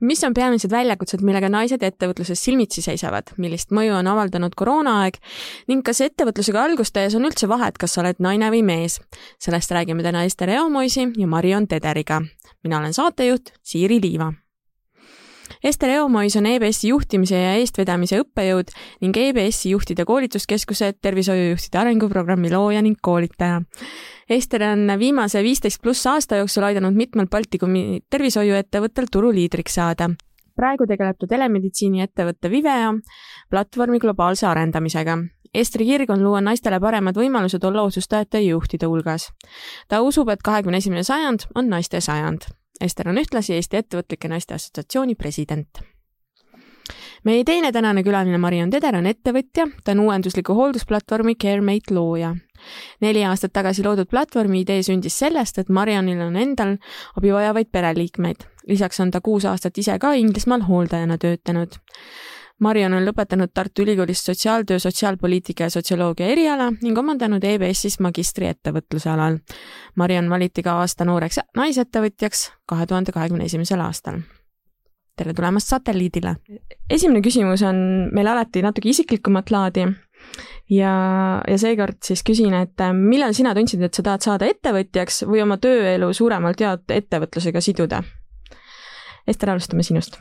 [0.00, 5.20] mis on peamised väljakutsed, millega naised ettevõtluses silmitsi seisavad, millist mõju on avaldanud koroonaaeg
[5.68, 9.00] ning kas ettevõtlusega algust tehes on üldse vahet, kas sa oled naine või mees?
[9.42, 12.22] sellest räägime täna Ester Eomoisi ja Marion Tederiga.
[12.62, 14.32] mina olen saatejuht Siiri Liiva
[15.64, 18.72] Ester Eomois on EBS-i juhtimise ja eestvedamise õppejõud
[19.04, 23.62] ning EBS-i juhtide koolituskeskuse tervishoiujuhtide arenguprogrammi looja ning koolitaja.
[24.30, 30.10] Ester on viimase viisteist pluss aasta jooksul aidanud mitmel Baltikumi tervishoiuettevõttel turuliidriks saada.
[30.56, 32.94] praegu tegeleb ta telemeditsiiniettevõtte Viveo
[33.50, 35.18] platvormi globaalse arendamisega.
[35.54, 39.32] Estri kirg on luua naistele paremad võimalused olla otsustajate ja juhtide hulgas.
[39.88, 42.48] ta usub, et kahekümne esimene sajand on naiste sajand
[42.80, 45.80] Ester on ühtlasi Eesti Ettevõtlike Naiste Assotsiatsiooni president.
[47.24, 52.36] meie teine tänane külaline Marion Teder on ettevõtja, ta on uuendusliku hooldusplatvormi CareMate looja.
[53.00, 56.76] neli aastat tagasi loodud platvormi idee sündis sellest, et Marionil on endal
[57.16, 58.36] abi vajavaid pereliikmeid.
[58.68, 61.80] lisaks on ta kuus aastat ise ka Inglismaal hooldajana töötanud
[62.60, 69.10] Marion on lõpetanud Tartu Ülikoolis sotsiaaltöö, sotsiaalpoliitika ja sotsioloogia eriala ning omandanud EBS-is magistri ettevõtluse
[69.12, 69.36] alal.
[70.00, 74.22] Marion valiti ka aasta nooreks naisettevõtjaks kahe tuhande kahekümne esimesel aastal.
[75.16, 76.36] tere tulemast satelliidile!
[76.90, 77.76] esimene küsimus on
[78.12, 79.84] meil alati natuke isiklikumat laadi
[80.70, 80.94] ja,
[81.48, 85.60] ja seekord siis küsin, et millal sina tundsid, et sa tahad saada ettevõtjaks või oma
[85.60, 88.02] tööelu suuremalt jaolt ettevõtlusega siduda?
[89.28, 90.16] Ester, alustame sinust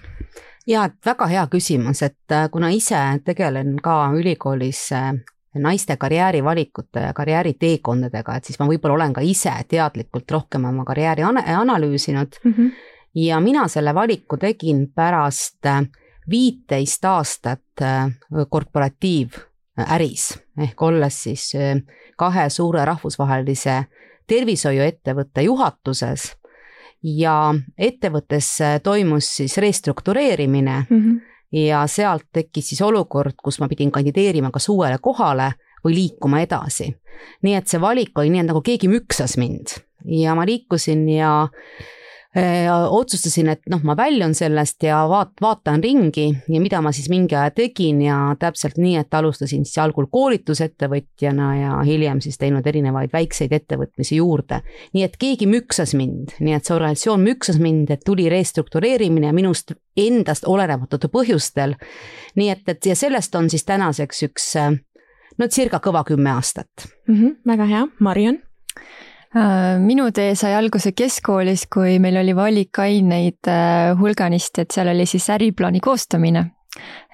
[0.68, 5.12] ja, väga hea küsimus, et äh, kuna ise tegelen ka ülikoolis äh,
[5.56, 11.24] naiste karjäärivalikute ja karjääriteekondadega, et siis ma võib-olla olen ka ise teadlikult rohkem oma karjääri
[11.24, 12.52] analüüsinud mm.
[12.52, 12.72] -hmm.
[13.16, 15.84] ja mina selle valiku tegin pärast äh,
[16.30, 17.62] viiteist aastat
[18.50, 20.24] korporatiiväris
[20.58, 21.52] ehk olles siis
[22.18, 23.84] kahe suure rahvusvahelise
[24.28, 26.32] tervishoiuettevõtte juhatuses
[27.06, 31.22] ja ettevõttes äh, toimus siis restruktureerimine mm -hmm.
[31.52, 35.52] ja sealt tekkis siis olukord, kus ma pidin kandideerima kas uuele kohale
[35.86, 36.96] või liikuma edasi.
[37.42, 41.48] nii et see valik oli nii, et nagu keegi müksas mind ja ma liikusin ja
[42.36, 47.36] otsustasin, et noh, ma väljun sellest ja vaat-, vaatan ringi ja mida ma siis mingi
[47.36, 53.14] aja tegin ja täpselt nii, et alustasin siis algul koolitusettevõtjana ja hiljem siis teinud erinevaid
[53.14, 54.62] väikseid ettevõtmisi juurde.
[54.94, 59.72] nii et keegi müksas mind, nii et see organisatsioon müksas mind, et tuli restruktureerimine minust
[59.96, 61.78] endast olenematutel põhjustel.
[62.36, 64.52] nii et, et ja sellest on siis tänaseks üks
[65.38, 67.16] no circa kõva kümme aastat mm.
[67.16, 68.45] -hmm, väga hea, Marion Äh,
[69.36, 75.28] minu tee sai alguse keskkoolis, kui meil oli valikaineid äh, hulganisti, et seal oli siis
[75.36, 76.52] äriplaani koostamine.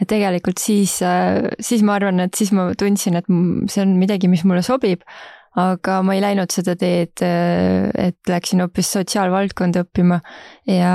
[0.02, 3.28] et tegelikult siis, äh, siis ma arvan, et siis ma tundsin, et
[3.70, 5.06] see on midagi, mis mulle sobib,
[5.58, 10.22] aga ma ei läinud seda teed, et läksin hoopis sotsiaalvaldkonda õppima
[10.72, 10.94] ja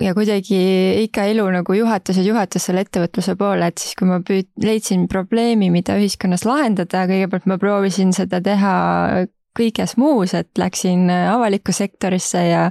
[0.00, 0.60] ja kuidagi
[1.02, 5.08] ikka elu nagu juhatas ja juhatas selle ettevõtluse poole, et siis kui ma püüd-, leidsin
[5.10, 8.74] probleemi, mida ühiskonnas lahendada, kõigepealt ma proovisin seda teha
[9.60, 12.68] kõiges muus, et läksin äh, avalikku sektorisse ja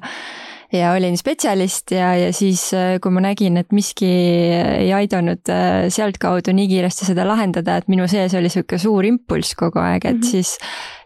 [0.70, 5.88] ja olin spetsialist ja, ja siis, äh, kui ma nägin, et miski ei aidanud äh,
[5.90, 10.20] sealtkaudu nii kiiresti seda lahendada, et minu sees oli sihuke suur impulss kogu aeg, et
[10.20, 10.30] mm -hmm.
[10.30, 10.52] siis,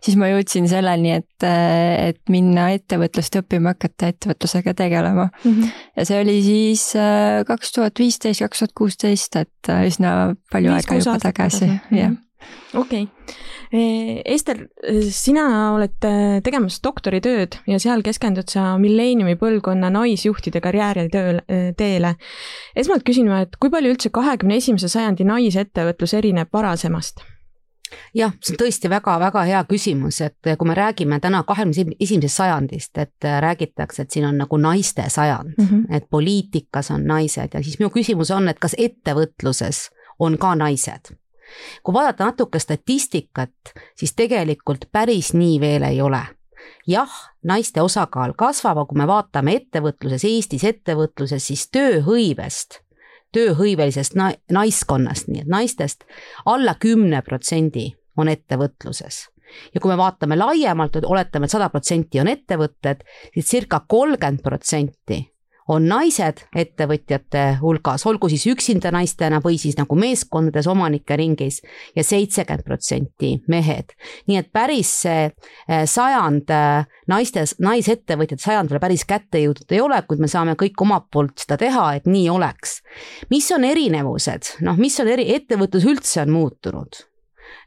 [0.03, 5.51] siis ma jõudsin selleni, et, et minna ettevõtlust õppima, hakata ettevõtlusega tegelema mm.
[5.53, 5.71] -hmm.
[5.95, 6.85] ja see oli siis
[7.47, 12.19] kaks tuhat viisteist, kaks tuhat kuusteist, et üsna palju Viis, aega juba tagasi, jah.
[12.73, 13.07] Okei okay
[13.73, 14.67] Eh, Ester,
[15.09, 21.71] sina oled eh, tegemas doktoritööd ja seal keskendud sa milleeniumi põlvkonna naisjuhtide karjääri tööl, eh,
[21.73, 22.11] teele.
[22.77, 27.23] esmalt küsin ma, et kui palju üldse kahekümne esimese sajandi naisettevõtlus erineb varasemast?
[28.13, 32.93] jah, see on tõesti väga-väga hea küsimus, et kui me räägime täna kahekümne esimesest sajandist,
[33.01, 35.97] et räägitakse, et siin on nagu naiste sajand mm, -hmm.
[35.97, 39.89] et poliitikas on naised ja siis minu küsimus on, et kas ettevõtluses
[40.19, 41.17] on ka naised
[41.83, 46.23] kui vaadata natuke statistikat, siis tegelikult päris nii veel ei ole
[46.87, 47.11] jah,
[47.43, 52.79] naiste osakaal kasvab, aga kui me vaatame ettevõtluses, Eestis ettevõtluses, siis tööhõivest,
[53.35, 56.07] tööhõivelisest na naiskonnast, nii et naistest
[56.45, 59.27] alla kümne protsendi on ettevõtluses.
[59.73, 63.03] ja kui me vaatame laiemalt, et oletame, et sada protsenti on ettevõtted,
[63.33, 65.32] siis circa kolmkümmend protsenti
[65.71, 71.61] on naised ettevõtjate hulgas, olgu siis üksinda naistena või siis nagu meeskondades omanike ringis
[71.95, 73.93] ja seitsekümmend protsenti mehed.
[74.27, 79.81] nii et päris see eh, sajand eh, naistes, naisettevõtjate sajand veel päris kätte jõudnud ei
[79.81, 82.81] ole, kuid me saame kõik omalt poolt seda teha, et nii oleks.
[83.29, 87.03] mis on erinevused, noh, mis on eri, ettevõtlus üldse on muutunud?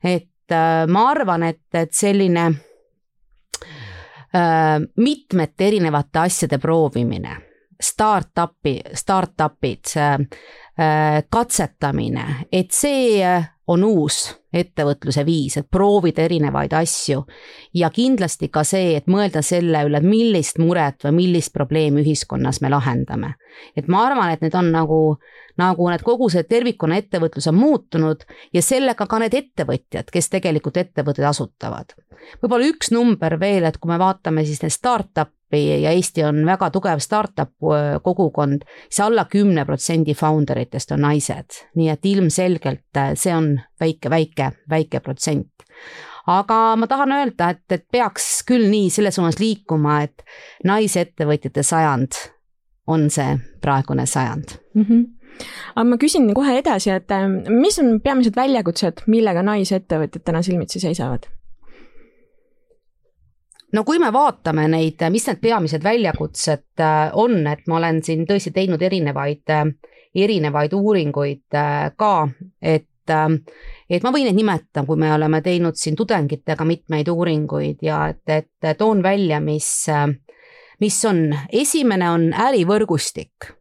[0.04, 2.52] et äh, ma arvan, et, et selline
[4.36, 7.45] mitmete erinevate asjade proovimine
[7.80, 17.24] startup'i, startup'id, äh, katsetamine, et see äh, on uus ettevõtluse viis, et proovida erinevaid asju.
[17.74, 22.70] ja kindlasti ka see, et mõelda selle üle, millist muret või millist probleemi ühiskonnas me
[22.70, 23.34] lahendame.
[23.76, 25.00] et ma arvan, et need on nagu,
[25.58, 30.76] nagu need kogu see tervikuna ettevõtlus on muutunud ja sellega ka need ettevõtjad, kes tegelikult
[30.76, 31.96] ettevõtteid asutavad.
[32.42, 34.72] võib-olla üks number veel, et kui me vaatame siis neid
[35.46, 40.92] startup ja Eesti on väga tugev startup äh, kogukond, siis alla kümne protsendi founder itest
[40.92, 45.52] on naised, nii et ilmselgelt äh, see on väike, väike, väike protsent.
[46.26, 50.24] aga ma tahan öelda, et, et peaks küll nii selles suunas liikuma, et
[50.64, 52.12] naisettevõtjate sajand
[52.86, 54.82] on see praegune sajand mm.
[54.82, 55.04] -hmm
[55.76, 60.80] aga ma küsin kohe edasi, et äh, mis on peamised väljakutsed, millega naisettevõtjad täna silmitsi
[60.80, 61.28] seisavad?
[63.76, 68.24] No kui me vaatame neid, mis need peamised väljakutsed äh, on, et ma olen siin
[68.28, 69.64] tõesti teinud erinevaid, äh,
[70.26, 72.12] erinevaid uuringuid äh, ka,
[72.62, 78.00] et et ma võin neid nimetada, kui me oleme teinud siin tudengitega mitmeid uuringuid ja
[78.10, 79.68] et, et toon välja, mis,
[80.82, 81.20] mis on,
[81.54, 83.52] esimene on ärivõrgustik.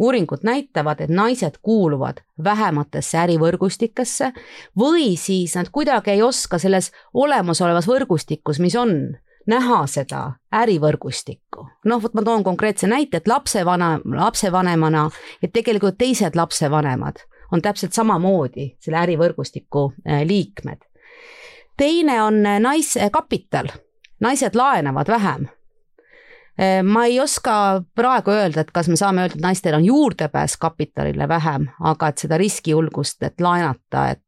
[0.00, 4.30] Uuringud näitavad, et naised kuuluvad vähematesse ärivõrgustikesse
[4.80, 8.96] või siis nad kuidagi ei oska selles olemasolevas võrgustikus, mis on,
[9.46, 10.24] näha seda
[10.54, 11.66] ärivõrgustikku.
[11.84, 15.08] noh, vot ma toon konkreetse näite, et lapsevana, lapsevanemana
[15.42, 20.80] ja tegelikult teised lapsevanemad on täpselt samamoodi selle ärivõrgustiku äh, liikmed.
[21.76, 23.68] teine on äh, naiskapital,
[24.20, 25.46] naised laenavad vähem
[26.60, 30.56] äh, ma ei oska praegu öelda, et kas me saame öelda, et naistel on juurdepääs
[30.56, 34.20] kapitalile vähem, aga et seda riskijulgust, et laenata, et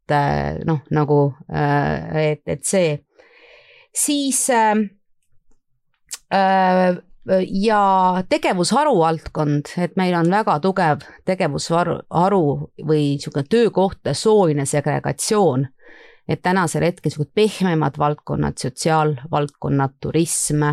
[0.66, 1.20] noh, nagu,
[1.50, 2.98] et, et see,
[3.96, 4.76] siis Äh,
[7.48, 12.42] ja tegevusharu valdkond, et meil on väga tugev tegevusharu, haru
[12.86, 15.66] või niisugune töökohtade sooline segregatsioon.
[16.28, 20.64] et tänasel hetkel niisugused pehmemad valdkonnad, sotsiaalvaldkonnad, turism,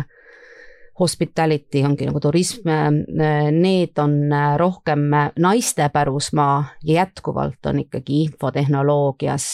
[1.00, 2.68] hospitality ongi nagu turism,
[3.50, 5.08] need on rohkem
[5.42, 9.46] naiste pärusmaa ja jätkuvalt on ikkagi infotehnoloogias,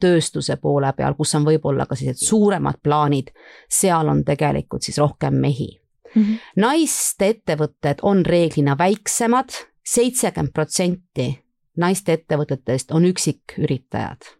[0.00, 3.32] tööstuse poole peal, kus on võib-olla ka sellised suuremad plaanid,
[3.68, 5.68] seal on tegelikult siis rohkem mehi
[6.14, 6.22] mm.
[6.22, 6.38] -hmm.
[6.64, 9.52] naiste ettevõtted on reeglina väiksemad,
[9.84, 11.30] seitsekümmend protsenti
[11.76, 14.32] naiste ettevõtetest on üksiküritajad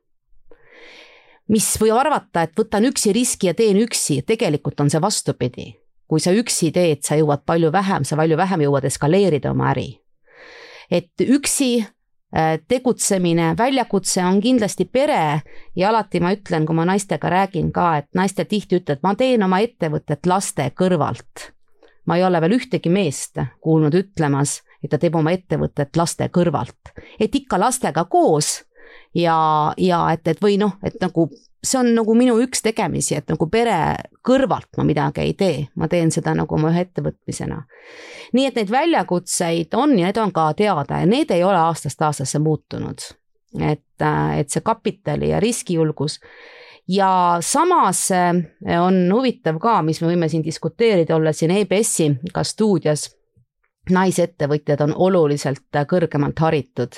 [1.48, 5.74] mis võib arvata, et võtan üksi riski ja teen üksi, tegelikult on see vastupidi
[6.08, 9.88] kui sa üksi teed, sa jõuad palju vähem, sa palju vähem jõuad eskaleerida oma äri.
[10.90, 15.42] et üksi äh, tegutsemine, väljakutse on kindlasti pere
[15.76, 19.42] ja alati ma ütlen, kui ma naistega räägin ka, et naised tihti ütlevad, ma teen
[19.42, 21.52] oma ettevõtet laste kõrvalt.
[22.06, 26.94] ma ei ole veel ühtegi meest kuulnud ütlemas, et ta teeb oma ettevõtet laste kõrvalt,
[27.20, 28.62] et ikka lastega koos
[29.14, 31.28] ja, ja et, et või noh, et nagu
[31.66, 33.78] see on nagu minu üks tegemisi, et nagu pere
[34.26, 37.62] kõrvalt ma midagi ei tee, ma teen seda nagu oma ühe ettevõtmisena.
[38.32, 42.02] nii et neid väljakutseid on ja need on ka teada ja need ei ole aastast
[42.02, 43.00] aastasse muutunud.
[43.60, 44.02] et,
[44.36, 46.20] et see kapitali ja riskijulgus.
[46.88, 52.44] Ja samas eh, on huvitav ka, mis me võime siin diskuteerida, olles siin EBS-i ka
[52.44, 53.08] stuudios,
[53.90, 56.94] naisettevõtjad on oluliselt kõrgemalt haritud.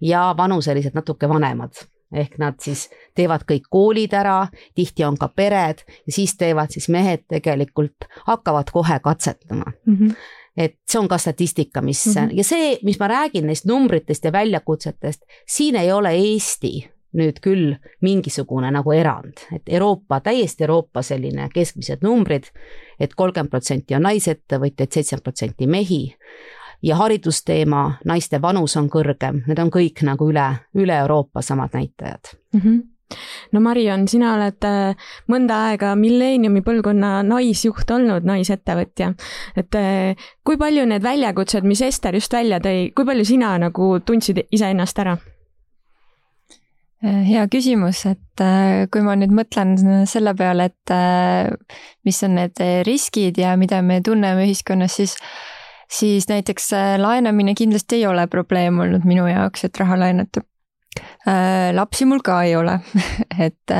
[0.00, 5.84] Ja vanuseliselt natuke vanemad ehk nad siis teevad kõik koolid ära, tihti on ka pered
[6.06, 9.98] ja siis teevad siis mehed tegelikult, hakkavad kohe katsetama mm.
[10.00, 10.16] -hmm
[10.56, 12.36] et see on ka statistika, mis mm -hmm.
[12.36, 17.74] ja see, mis ma räägin neist numbritest ja väljakutsetest, siin ei ole Eesti nüüd küll
[18.00, 22.52] mingisugune nagu erand, et Euroopa, täiesti Euroopa selline keskmised numbrid et,
[23.00, 26.02] et kolmkümmend protsenti on naisettevõtjaid, seitsekümmend protsenti mehi
[26.84, 32.34] ja haridusteema, naiste vanus on kõrgem, need on kõik nagu üle, üle Euroopa samad näitajad
[32.52, 32.60] mm.
[32.60, 32.82] -hmm
[33.52, 39.12] no Marion, sina oled äh, mõnda aega milleeniumi põlvkonna naisjuht olnud, naisettevõtja.
[39.56, 43.98] et äh, kui palju need väljakutsed, mis Ester just välja tõi, kui palju sina nagu
[44.00, 45.16] tundsid iseennast ära?
[47.04, 48.44] Äh, hea küsimus, et
[48.90, 49.76] kui ma nüüd mõtlen
[50.10, 50.94] selle peale, et
[52.04, 55.18] mis on need riskid ja mida me tunneme ühiskonnas, siis
[55.94, 60.42] siis näiteks laenamine kindlasti ei ole probleem olnud minu jaoks, et raha laenata.
[61.74, 62.76] Lapsi mul ka ei ole
[63.46, 63.72] et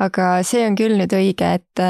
[0.00, 1.82] aga see on küll nüüd õige, et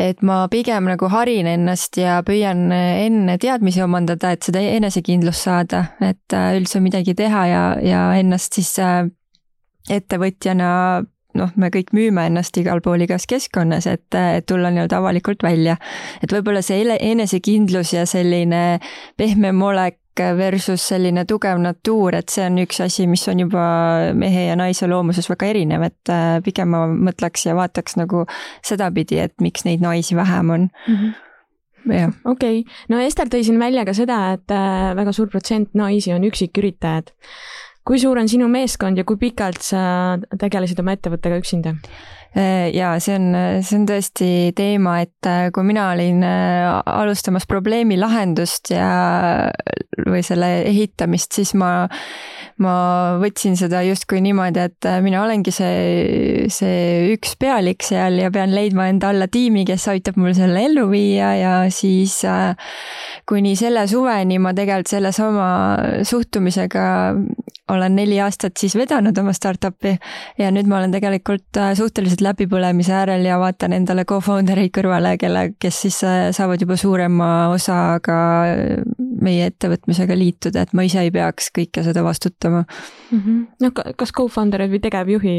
[0.00, 5.84] et ma pigem nagu harin ennast ja püüan enne teadmisi omandada, et seda enesekindlust saada,
[6.00, 9.04] et äh, üldse midagi teha ja, ja ennast siis äh,
[9.90, 10.70] ettevõtjana
[11.38, 15.76] noh, me kõik müüme ennast igal pool igas keskkonnas, et, et tulla nii-öelda avalikult välja.
[16.22, 18.80] et võib-olla see enesekindlus ja selline
[19.16, 19.98] pehmem olek
[20.36, 23.64] versus selline tugev natuur, et see on üks asi, mis on juba
[24.14, 26.12] mehe ja naise loomuses väga erinev, et
[26.44, 28.26] pigem ma mõtleks ja vaataks nagu
[28.60, 30.96] sedapidi, et miks neid naisi vähem on mm.
[30.96, 31.20] -hmm
[31.86, 32.12] jah.
[32.24, 36.12] okei okay., no Ester tõi siin välja ka seda, et äh, väga suur protsent naisi
[36.14, 37.12] on üksiküritajad.
[37.86, 41.76] Kui suur on sinu meeskond ja kui pikalt sa tegelesid oma ettevõttega üksinda?
[42.32, 47.44] Äh, ja see on, see on tõesti teema, et äh, kui mina olin äh, alustamas
[47.44, 49.50] probleemi lahendust ja,
[50.06, 51.84] või selle ehitamist, siis ma,
[52.64, 52.76] ma
[53.20, 58.88] võtsin seda justkui niimoodi, et mina olengi see, see üks pealik seal ja pean leidma
[58.88, 62.22] enda alla tiimi, kes aitab mul selle ellu viia ja siis
[63.28, 65.50] kuni selle suveni ma tegelikult sellesama
[66.08, 66.86] suhtumisega
[67.76, 69.94] olen neli aastat siis vedanud oma startup'i
[70.38, 75.44] ja nüüd ma olen tegelikult suhteliselt läbipõlemise äärel ja vaatan endale co-founder eid kõrvale, kelle,
[75.62, 78.18] kes siis äh, saavad juba suurema osaga
[78.98, 83.18] meie ettevõtmisega liituda, et ma ise ei peaks kõike seda vastutama mm.
[83.18, 83.40] -hmm.
[83.62, 85.38] no kas co-founder'id või tegevjuhi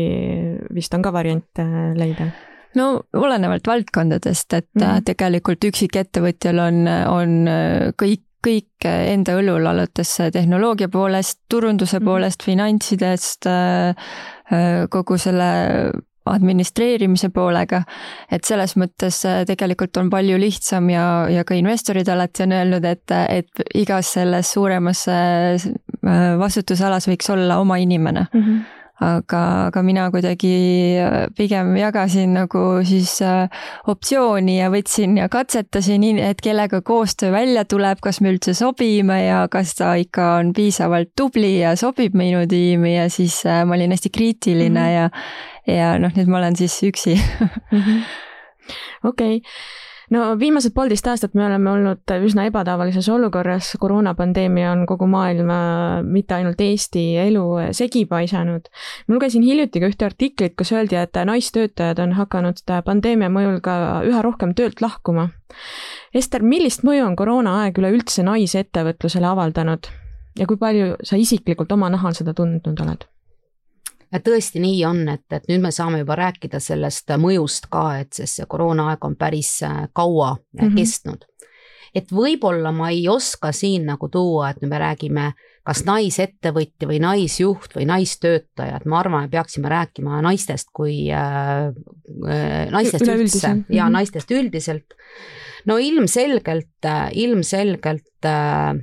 [0.74, 2.32] vist on ka variant äh, leida?
[2.75, 5.04] no olenevalt valdkondadest, et mm -hmm.
[5.06, 7.50] tegelikult üksikettevõtjal on, on
[8.02, 12.08] kõik kõik enda õlul, alates tehnoloogia poolest, turunduse mhm.
[12.10, 13.48] poolest, finantsidest,
[14.92, 15.52] kogu selle
[16.26, 17.84] administreerimise poolega.
[18.32, 22.86] et selles mõttes äh, tegelikult on palju lihtsam ja, ja ka investorid alati on öelnud,
[22.86, 25.68] et, et igas selles suuremas äh,
[26.40, 28.42] vastutusalas võiks olla oma inimene mm.
[28.42, 30.54] -hmm aga, aga mina kuidagi
[31.02, 33.18] äh, pigem jagasin nagu siis
[33.90, 39.46] optsiooni ja võtsin ja katsetasin, et kellega koostöö välja tuleb, kas me üldse sobime ja
[39.52, 44.10] kas ta ikka on piisavalt tubli ja sobib minu tiimi ja siis ma olin hästi
[44.10, 44.94] kriitiline mm -hmm.
[44.94, 45.10] ja
[45.68, 47.16] ja noh, nüüd ma olen siis üksi
[47.72, 48.04] mhm.
[49.10, 49.83] okei okay
[50.13, 55.58] no viimased poolteist aastat me oleme olnud üsna ebatavalises olukorras, koroonapandeemia on kogu maailma,
[56.05, 58.70] mitte ainult Eesti elu segi paisanud.
[59.08, 63.77] ma lugesin hiljuti ka ühte artiklit, kus öeldi, et naistöötajad on hakanud pandeemia mõjul ka
[64.10, 65.29] üha rohkem töölt lahkuma.
[66.13, 69.89] Ester, millist mõju on koroonaaeg üleüldse naisettevõtlusele avaldanud
[70.39, 73.05] ja kui palju sa isiklikult oma nahal seda tundnud oled?
[74.22, 78.41] Tõesti nii on, et, et nüüd me saame juba rääkida sellest mõjust ka, et sest
[78.41, 80.75] see koroonaaeg on päris äh, kaua mm -hmm.
[80.77, 81.25] kestnud.
[81.96, 87.00] et võib-olla ma ei oska siin nagu tuua, et nüüd me räägime kas naisettevõtja või
[87.00, 91.70] naisjuht või naistöötaja, et ma arvan, et peaksime rääkima naistest kui äh,,
[92.27, 93.91] äh naistest üldse ja mm -hmm.
[93.91, 94.93] naistest üldiselt.
[95.65, 98.74] no ilmselgelt, äh, ilmselgelt Äh,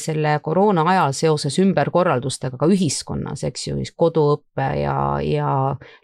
[0.00, 5.50] selle koroona ajal seoses ümberkorraldustega ka ühiskonnas, eks ju, siis koduõpe ja, ja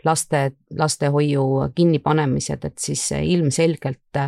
[0.05, 4.21] laste, lastehoiu kinnipanemised, et siis ilmselgelt,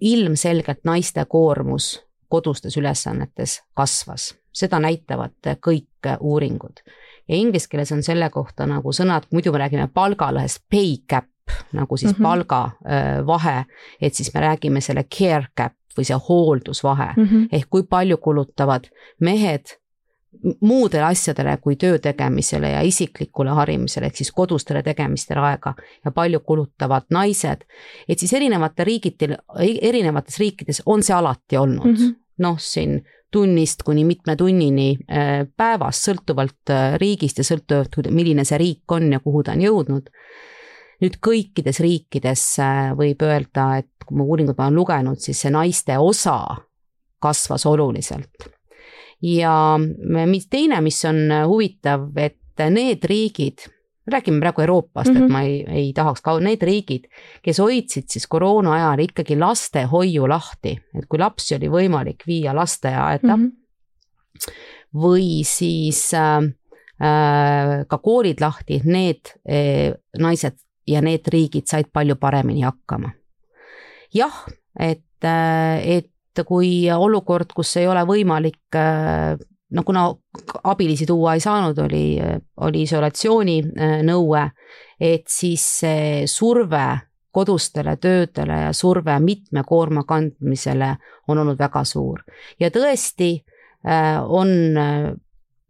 [0.00, 1.96] ilmselgelt naiste koormus
[2.30, 6.82] kodustes ülesannetes kasvas, seda näitavad kõik uuringud.
[7.28, 11.26] ja inglise keeles on selle kohta nagu sõnad, muidu me räägime palgalõhest pay gap,
[11.72, 12.28] nagu siis mm -hmm.
[12.28, 13.66] palgavahe, äh,
[14.00, 17.48] et siis me räägime selle care gap või see hooldusvahe mm -hmm.
[17.52, 18.88] ehk kui palju kulutavad
[19.20, 19.76] mehed
[20.60, 26.40] muudele asjadele kui töö tegemisele ja isiklikule harimisele ehk siis kodustele tegemistele aega ja palju
[26.40, 27.64] kulutavad naised.
[28.08, 29.36] et siis erinevate riigitel,
[29.82, 32.14] erinevates riikides on see alati olnud mm -hmm.
[32.38, 38.58] noh, siin tunnist kuni mitme tunnini äh, päevas, sõltuvalt äh, riigist ja sõltuvalt, milline see
[38.58, 40.10] riik on ja kuhu ta on jõudnud
[41.00, 45.98] nüüd kõikides riikides äh, võib öelda, et kui ma uuringut olen lugenud, siis see naiste
[45.98, 46.40] osa
[47.20, 48.48] kasvas oluliselt.
[49.22, 49.76] ja
[50.26, 52.38] mis teine, mis on huvitav, et
[52.72, 53.66] need riigid,
[54.10, 55.22] räägime praegu Euroopast mm, -hmm.
[55.22, 55.32] et mhm.
[55.32, 57.04] ma ei, ei tahaks ka, need riigid,
[57.42, 63.36] kes hoidsid siis koroona ajal ikkagi lastehoiu lahti, et kui lapsi oli võimalik viia lasteaeda
[63.36, 64.52] mm -hmm.
[64.94, 66.42] või siis äh,
[67.02, 70.56] äh, ka koolid lahti, need äh, naised
[70.86, 73.12] ja need riigid said palju paremini hakkama.
[74.14, 74.44] jah,
[74.78, 78.78] et, et kui olukord, kus ei ole võimalik
[79.70, 80.06] no kuna
[80.64, 82.18] abilisi tuua ei saanud, oli,
[82.66, 84.42] oli isolatsiooninõue,
[85.00, 86.86] et siis see surve
[87.30, 90.94] kodustele töödele ja surve mitme koorma kandmisele
[91.28, 92.22] on olnud väga suur.
[92.60, 93.30] ja tõesti
[93.86, 95.12] äh, on äh,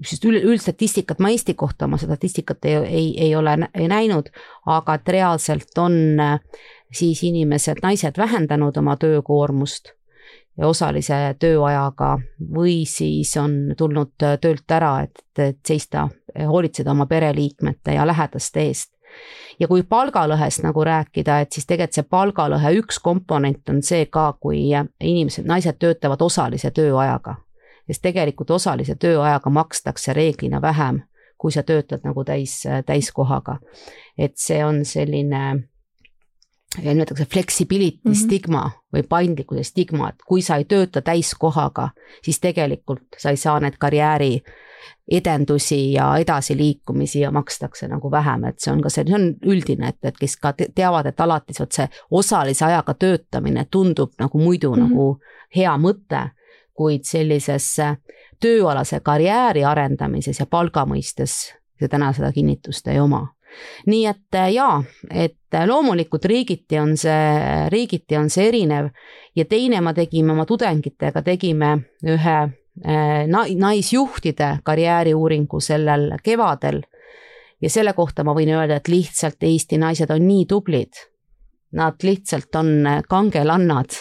[0.07, 4.30] sest üld, üldstatistikat ma Eesti kohta oma statistikat ei, ei, ei ole ei näinud,
[4.66, 6.38] aga et reaalselt on äh,
[6.92, 9.92] siis inimesed, naised vähendanud oma töökoormust
[10.59, 12.19] ja osalise tööajaga
[12.54, 18.92] või siis on tulnud töölt ära, et, et seista, hoolitseda oma pereliikmete ja lähedaste eest
[19.61, 24.33] ja kui palgalõhest nagu rääkida, et siis tegelikult see palgalõhe üks komponent on see ka,
[24.40, 27.37] kui inimesed, naised töötavad osalise tööajaga.
[27.90, 31.02] Sest tegelikult osalise tööajaga makstakse reeglina vähem,
[31.38, 33.59] kui sa töötad nagu täis, täiskohaga.
[34.18, 35.70] et see on selline
[36.78, 38.25] nimetatakse flexibility mm -hmm.
[38.25, 41.88] stigma või paindlikkuse stigma, et kui sa ei tööta täiskohaga,
[42.23, 44.42] siis tegelikult sa ei saa need karjääri
[45.11, 49.88] edendusi ja edasiliikumisi ja makstakse nagu vähem, et see on ka see, see on üldine,
[49.88, 54.70] et, et kes ka teavad, et alati vot see osalise ajaga töötamine tundub nagu muidu
[54.70, 54.88] mm -hmm.
[54.88, 55.20] nagu
[55.56, 56.30] hea mõte,
[56.74, 57.76] kuid sellises
[58.40, 63.26] tööalase karjääri arendamises ja palga mõistes see täna seda kinnitust ei oma
[63.86, 68.90] nii et äh, jaa, et äh, loomulikult riigiti on see, riigiti on see erinev
[69.36, 71.72] ja teine ma tegime oma tudengitega, tegime
[72.06, 73.26] ühe äh,
[73.58, 76.82] naisjuhtide karjääriuuringu sellel kevadel.
[77.60, 81.02] ja selle kohta ma võin öelda, et lihtsalt Eesti naised on nii tublid.
[81.76, 83.92] Nad lihtsalt on kangelannad.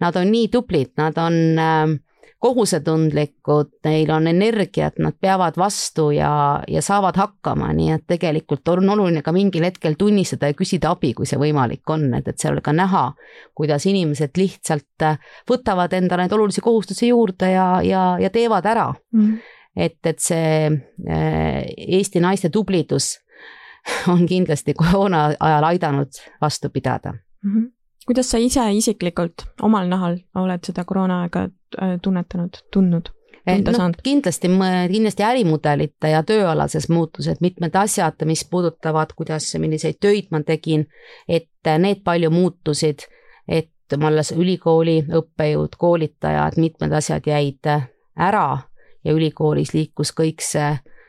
[0.00, 1.98] Nad on nii tublid, nad on äh,
[2.40, 8.88] kohusetundlikud, neil on energiat, nad peavad vastu ja, ja saavad hakkama, nii et tegelikult on
[8.94, 12.62] oluline ka mingil hetkel tunnistada ja küsida abi, kui see võimalik on, et, et seal
[12.64, 13.10] ka näha,
[13.56, 15.04] kuidas inimesed lihtsalt
[15.50, 19.20] võtavad endale neid olulisi kohustusi juurde ja, ja, ja teevad ära mm.
[19.20, 19.58] -hmm.
[19.76, 23.18] et, et see äh, Eesti naiste tublidus
[24.12, 27.52] on kindlasti koroona ajal aidanud vastu pidada mm.
[27.52, 27.68] -hmm
[28.06, 33.10] kuidas sa ise isiklikult omal nahal oled seda koroonaaega äh, tunnetanud, tundnud?
[33.46, 34.00] tunda no, saanud?
[34.04, 34.50] kindlasti,
[34.92, 40.86] kindlasti ärimudelite ja tööalased muutused, mitmed asjad, mis puudutavad, kuidas, milliseid töid ma tegin,
[41.28, 43.06] et need palju muutusid,
[43.48, 47.72] et ma alles ülikooli õppejõud, koolitajad, mitmed asjad jäid
[48.20, 48.46] ära
[49.04, 50.99] ja ülikoolis liikus kõik see Äh,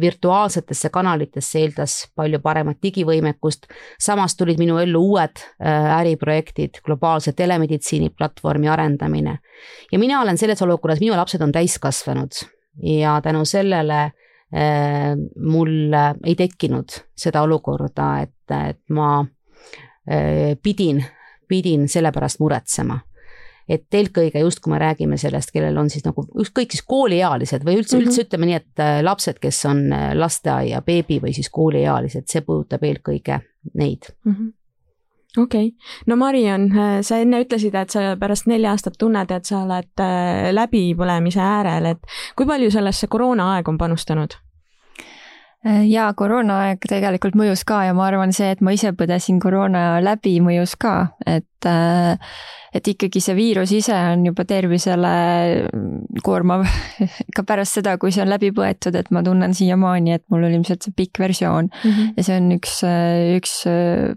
[0.00, 3.66] virtuaalsetesse kanalitesse eeldas palju paremat digivõimekust.
[4.00, 9.38] samas tulid minu ellu uued äh, äriprojektid, globaalse telemeditsiini platvormi arendamine.
[9.92, 12.32] ja mina olen selles olukorras, minu lapsed on täiskasvanud
[12.82, 14.12] ja tänu sellele äh,
[15.36, 15.92] mul
[16.24, 19.26] ei tekkinud seda olukorda, et, et ma
[20.62, 21.04] pidin,
[21.48, 23.00] pidin selle pärast muretsema
[23.68, 27.80] et eelkõige just, kui me räägime sellest, kellel on siis nagu ükskõik siis kooliealised või
[27.80, 28.06] üldse mm, -hmm.
[28.06, 32.44] üldse ütleme nii, et äh, lapsed, kes on äh, lasteaia beebi või siis kooliealised, see
[32.46, 33.40] puudutab eelkõige
[33.74, 34.32] neid mm.
[34.32, 34.54] -hmm
[35.36, 39.44] okei okay., no Mariann, äh, sa enne ütlesid, et sa pärast nelja aastat tunned, et
[39.44, 40.04] sa oled
[40.52, 44.38] läbipõlemise äärel, et kui palju sellesse koroonaaeg on panustanud?
[45.66, 50.38] jaa, koroonaaeg tegelikult mõjus ka ja ma arvan, see, et ma ise põdesin koroona läbi,
[50.40, 52.18] mõjus ka, et äh,
[52.76, 55.12] et ikkagi see viirus ise on juba tervisele
[56.26, 56.64] koormav
[57.36, 60.58] ka pärast seda, kui see on läbi põetud, et ma tunnen siiamaani, et mul oli
[60.58, 61.90] ilmselt see pikk versioon mm.
[61.90, 62.12] -hmm.
[62.16, 62.74] ja see on üks,
[63.36, 63.54] üks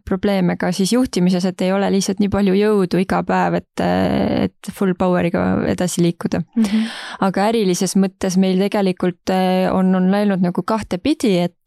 [0.08, 4.74] probleeme ka siis juhtimises, et ei ole lihtsalt nii palju jõudu iga päev, et, et
[4.76, 6.64] full power'iga edasi liikuda mm.
[6.64, 6.90] -hmm.
[7.30, 9.34] aga ärilises mõttes meil tegelikult
[9.74, 11.59] on, on läinud nagu kahtepidi, et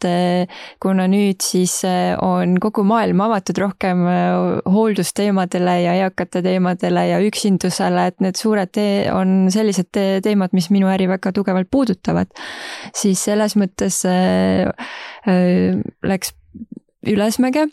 [0.83, 1.79] kuna nüüd siis
[2.23, 4.05] on kogu maailm avatud rohkem
[4.73, 10.71] hooldusteemadele ja eakate teemadele, ja üksindusele, et need suured tee-, on sellised te teemad, mis
[10.75, 12.31] minu äri väga tugevalt puudutavad,
[12.97, 14.03] siis selles mõttes
[16.03, 16.35] läks
[17.07, 17.67] ülesmäge,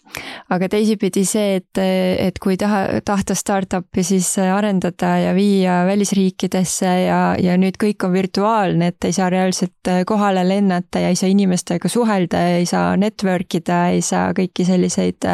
[0.49, 7.19] aga teisipidi see, et, et kui taha, tahta startup'i siis arendada ja viia välisriikidesse ja,
[7.39, 11.91] ja nüüd kõik on virtuaalne, et ei saa reaalselt kohale lennata ja ei saa inimestega
[11.91, 15.29] suhelda, ei saa network ida, ei saa kõiki selliseid,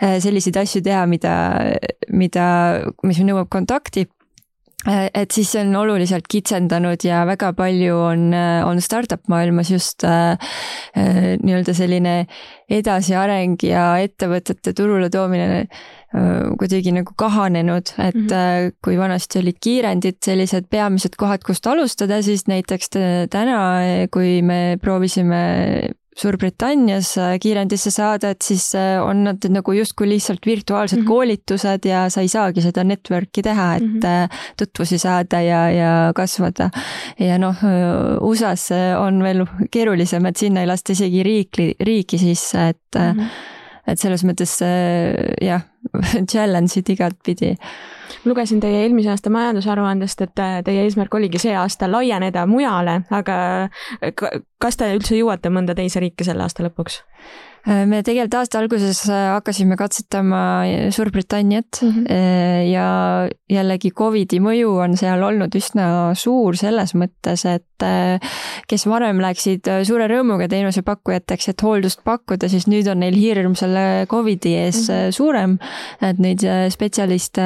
[0.00, 1.36] selliseid asju teha, mida,
[2.12, 2.48] mida,
[3.06, 4.06] mis nõuab kontakti.
[4.08, 4.21] Äh,
[4.88, 10.04] et siis see on oluliselt kitsendanud ja väga palju on, äh, on startup maailmas just
[10.04, 10.32] äh,
[10.98, 12.14] äh, nii-öelda selline
[12.72, 18.76] edasiareng ja ettevõtete turule toomine äh, kuidagi nagu kahanenud, et mm -hmm.
[18.84, 22.90] kui vanasti olid kiirendid sellised peamised kohad, kust alustada, siis näiteks
[23.30, 23.58] täna,
[24.10, 30.44] kui me proovisime Suurbritannias äh, kiirendisse saada, et siis äh, on nad nagu justkui lihtsalt
[30.46, 31.08] virtuaalsed mm -hmm.
[31.08, 34.28] koolitused ja sa ei saagi seda network'i teha, et mm -hmm.
[34.58, 36.70] tutvusi saada ja, ja kasvada.
[37.18, 37.56] ja noh,
[38.20, 43.26] USA-s on veel keerulisem, et sinna ei lasta isegi riikli, riiki sisse, et mm, -hmm.
[43.86, 44.58] Et selles mõttes
[45.42, 45.66] jah,
[46.30, 47.56] challenge'id igatpidi
[48.24, 53.36] lugesin teie eelmise aasta majandusaruandest, et teie eesmärk oligi see aasta laieneda mujale, aga
[54.62, 57.00] kas te üldse jõuate mõnda teise riiki selle aasta lõpuks?
[57.62, 62.06] Äh, me tegelikult aasta alguses äh, hakkasime katsetama Suurbritanniat mm -hmm.
[62.72, 67.66] ja jällegi Covidi mõju on seal olnud üsna suur selles mõttes, et
[68.68, 74.06] kes varem läksid suure rõõmuga teenusepakkujateks, et hooldust pakkuda, siis nüüd on neil hirm selle
[74.10, 75.10] Covidi ees mm -hmm.
[75.10, 75.58] suurem.
[76.02, 77.42] et neid spetsialiste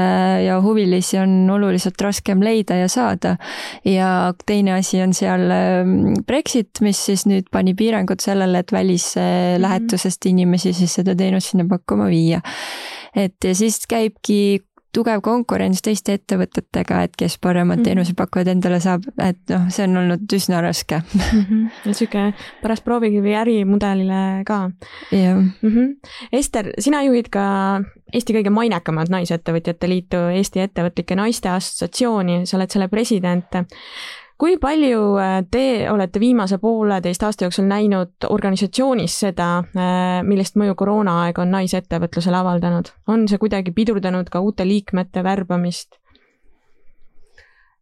[0.47, 3.37] ja huvilisi on oluliselt raskem leida ja saada.
[3.85, 5.41] ja teine asi on seal
[6.27, 11.67] Brexit, mis siis nüüd pani piirangud sellele, et välislähetused sest inimesi siis seda teenust sinna
[11.69, 12.41] pakkuma viia.
[13.17, 14.63] et ja siis käibki
[14.97, 17.85] tugev konkurents teiste ettevõtetega, et kes paremad mm -hmm.
[17.85, 21.43] teenusepakkujad endale saab, et noh, see on olnud üsna raske mm.
[21.43, 21.69] -hmm.
[21.85, 24.71] niisugune paras proovikivi ärimudelile ka.
[25.13, 26.11] jah mm -hmm..
[26.33, 27.47] Ester, sina juhid ka
[28.15, 33.45] Eesti kõige mainekamat Naisettevõtjate Liitu, Eesti Ettevõtlike Naiste Assotsiatsiooni, sa oled selle president
[34.39, 40.77] kui palju äh, te olete viimase pooleteist aasta jooksul näinud organisatsioonis seda, äh, millist mõju
[40.79, 42.93] koroonaaeg on naisettevõtlusele avaldanud?
[43.09, 46.01] on see kuidagi pidurdanud ka uute liikmete värbamist?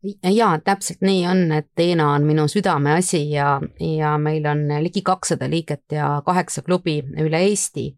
[0.05, 5.49] jaa, täpselt nii on, et Teena on minu südameasi ja, ja meil on ligi kakssada
[5.51, 7.95] liiget ja kaheksa klubi üle Eesti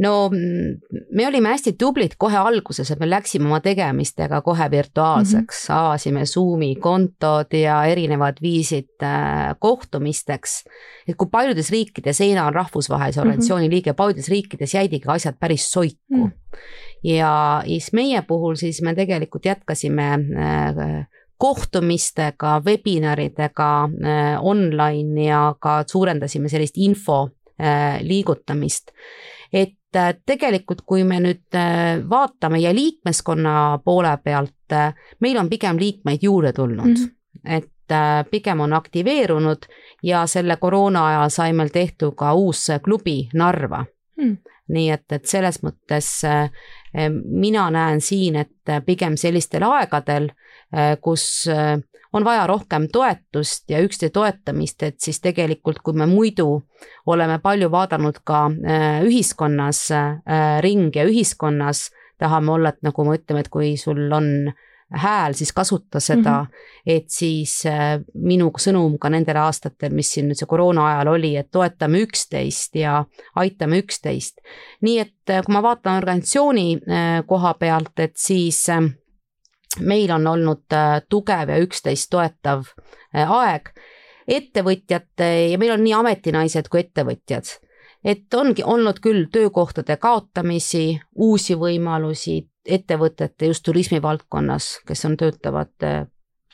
[0.00, 5.68] no mm, me olime hästi tublid kohe alguses, et me läksime oma tegemistega kohe virtuaalseks
[5.68, 5.78] mm, -hmm.
[5.78, 10.64] avasime Zoomi kontod ja erinevad viisid äh, kohtumisteks.
[11.08, 13.28] et kui paljudes riikides, Eina on rahvusvahelise mhm.
[13.28, 13.74] organisatsiooni mm -hmm.
[13.74, 16.26] liige, paljudes riikides jäidigi asjad päris soiku mm.
[16.26, 16.32] -hmm.
[17.04, 21.06] ja siis meie puhul siis me tegelikult jätkasime äh,
[21.38, 27.28] kohtumistega, webinaridega äh, online ja ka suurendasime sellist info
[28.00, 28.88] liigutamist.
[29.52, 35.38] et et äh, tegelikult, kui me nüüd äh, vaatame ja liikmeskonna poole pealt, äh, meil
[35.38, 37.56] on pigem liikmeid juurde tulnud mm, -hmm.
[37.56, 37.70] et
[38.30, 39.66] pigem on aktiveerunud
[40.02, 43.84] ja selle koroona ajal sai meil tehtud ka uus klubi Narva
[44.16, 44.36] mm.
[44.68, 46.22] nii et, et selles mõttes
[47.24, 50.30] mina näen siin, et pigem sellistel aegadel,
[51.00, 51.46] kus
[52.12, 56.62] on vaja rohkem toetust ja üksteise toetamist, et siis tegelikult, kui me muidu
[57.06, 63.16] oleme palju vaadanud ka äh, ühiskonnas äh, ringi ja ühiskonnas tahame olla, et nagu me
[63.18, 64.50] ütleme, et kui sul on
[64.90, 66.80] hääl, siis kasuta seda mm, -hmm.
[66.86, 71.36] et siis äh, minu sõnum ka nendel aastatel, mis siin nüüd see koroona ajal oli,
[71.36, 73.04] et toetame üksteist ja
[73.36, 74.42] aitame üksteist.
[74.82, 75.14] nii et
[75.46, 76.80] kui ma vaatan organisatsiooni
[77.26, 78.66] koha pealt, et siis
[79.78, 82.66] meil on olnud äh, tugev ja üksteist toetav
[83.14, 83.72] äh, aeg.
[84.30, 87.48] ettevõtjate ja meil on nii ametinaised kui ettevõtjad,
[88.04, 96.04] et ongi olnud küll töökohtade kaotamisi, uusi võimalusi ettevõtete just turismivaldkonnas, kes on, töötavad äh,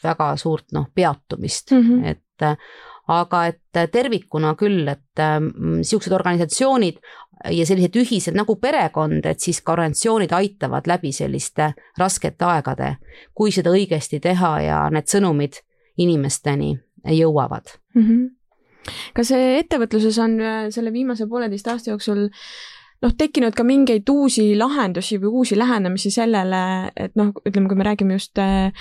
[0.02, 2.06] väga suurt noh, peatumist mm, -hmm.
[2.10, 6.98] et aga et tervikuna küll, et niisugused organisatsioonid
[7.52, 12.96] ja sellised ühised nagu perekond, et siis ka organisatsioonid aitavad läbi selliste raskete aegade,
[13.34, 15.60] kui seda õigesti teha ja need sõnumid
[16.02, 16.74] inimesteni
[17.16, 18.02] jõuavad mm.
[18.02, 18.94] -hmm.
[19.14, 22.28] kas ettevõtluses on äh, selle viimase pooleteist aasta jooksul
[23.06, 27.86] noh, tekkinud ka mingeid uusi lahendusi või uusi lähenemisi sellele, et noh, ütleme, kui me
[27.86, 28.74] räägime just äh,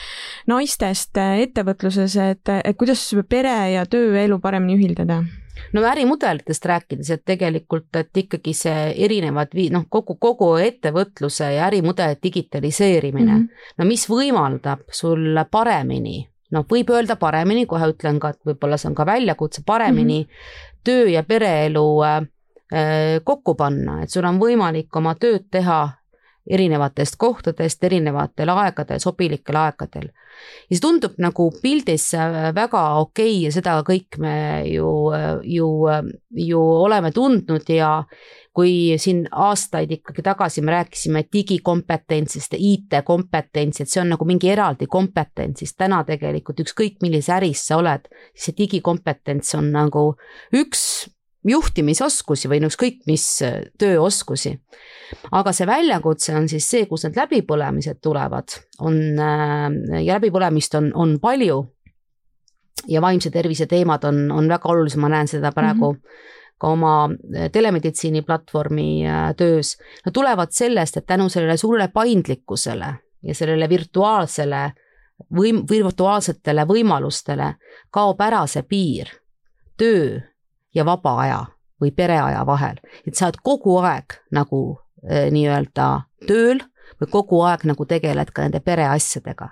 [0.49, 5.23] naistest äh, ettevõtluses, et, et kuidas pere ja tööelu paremini ühildada
[5.73, 11.69] no ärimudelitest rääkides, et tegelikult, et ikkagi see erinevad vii-, noh, kogu, kogu ettevõtluse ja
[11.69, 13.73] ärimudeli digitaliseerimine mm, -hmm.
[13.79, 18.91] no mis võimaldab sul paremini, noh, võib öelda paremini, kohe ütlen ka, et võib-olla see
[18.91, 20.79] on ka väljakutse, paremini mm -hmm.
[20.83, 22.21] töö ja pereelu äh,
[23.23, 25.83] kokku panna, et sul on võimalik oma tööd teha
[26.45, 30.11] erinevatest kohtadest, erinevatel aegadel, sobilikel aegadel.
[30.69, 32.09] ja see tundub nagu pildis
[32.55, 34.35] väga okei okay ja seda kõik me
[34.67, 34.89] ju,
[35.47, 35.69] ju,
[36.45, 38.03] ju oleme tundnud ja
[38.55, 44.51] kui siin aastaid ikkagi tagasi me rääkisime digikompetentsist ja IT-kompetents, et see on nagu mingi
[44.51, 50.07] eraldi kompetents, siis täna tegelikult ükskõik millises äris sa oled, see digikompetents on nagu
[50.55, 50.85] üks
[51.45, 54.55] juhtimisoskusi või no ükskõik mis äh, tööoskusi.
[55.31, 60.91] aga see väljakutse on siis see, kus need läbipõlemised tulevad, on äh, ja läbipõlemist on,
[60.95, 61.65] on palju.
[62.87, 65.99] ja vaimse tervise teemad on, on väga olulised, ma näen seda praegu mm.
[65.99, 69.03] -hmm ka oma äh, telemeditsiini platvormi
[69.37, 74.71] töös, no tulevad sellest, et tänu sellele suurele paindlikkusele ja sellele virtuaalsele
[75.35, 77.53] võim-, virtuaalsetele võimalustele
[77.91, 79.11] kaob ära see piir
[79.77, 80.21] töö
[80.75, 81.41] ja vaba aja
[81.81, 84.61] või pereaja vahel, et sa oled kogu aeg nagu
[85.03, 85.89] äh, nii-öelda
[86.27, 86.63] tööl
[87.01, 89.49] või kogu aeg nagu tegeled ka nende pereasjadega.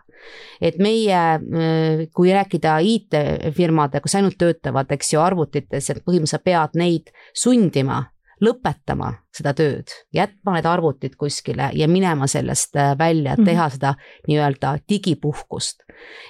[0.62, 6.80] et meie, äh, kui rääkida IT-firmadega, kus ainult töötavad, eks ju, arvutites, et põhimõtteliselt pead
[6.80, 8.06] neid sundima
[8.44, 13.46] lõpetama seda tööd, jätma need arvutid kuskile ja minema sellest äh, välja, mhm.
[13.46, 13.96] teha seda
[14.28, 15.84] nii-öelda digipuhkust.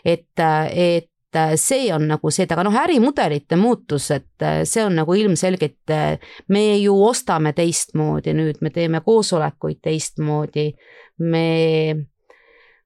[0.05, 1.12] et, et
[1.59, 6.19] see on nagu see, aga noh, ärimudelite muutus, et äh, see on nagu ilmselgelt, äh,
[6.53, 10.71] me ju ostame teistmoodi nüüd, me teeme koosolekuid teistmoodi,
[11.19, 11.47] me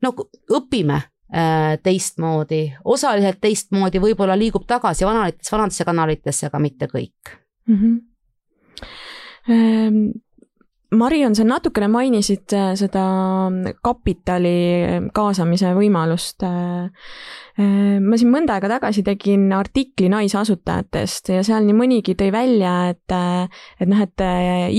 [0.03, 0.13] no
[0.53, 1.01] õpime
[1.83, 7.33] teistmoodi, osaliselt teistmoodi, võib-olla liigub tagasi vanalitesse, vanadesse kanalitesse, aga mitte kõik
[7.67, 7.99] mm.
[9.51, 10.21] -hmm.
[10.95, 13.03] Marion, sa natukene mainisid äh, seda
[13.83, 16.45] kapitali kaasamise võimalust.
[16.47, 17.09] Äh,
[17.59, 22.75] äh, ma siin mõnda aega tagasi tegin artikli naisasutajatest ja seal nii mõnigi tõi välja,
[22.93, 23.15] et,
[23.81, 24.23] et noh, et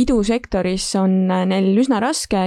[0.01, 2.41] idusektoris on neil üsna raske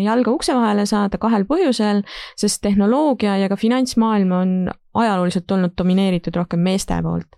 [0.00, 2.00] jalga ukse vahele saada kahel põhjusel,
[2.40, 7.36] sest tehnoloogia ja ka finantsmaailm on ajalooliselt olnud domineeritud rohkem meeste poolt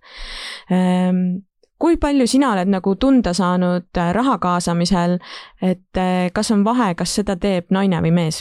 [1.85, 5.18] kui palju sina oled nagu tunda saanud äh, raha kaasamisel,
[5.61, 8.40] et äh, kas on vahe, kas seda teeb naine või mees?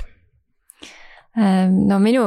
[1.36, 2.24] Ähm, no minu,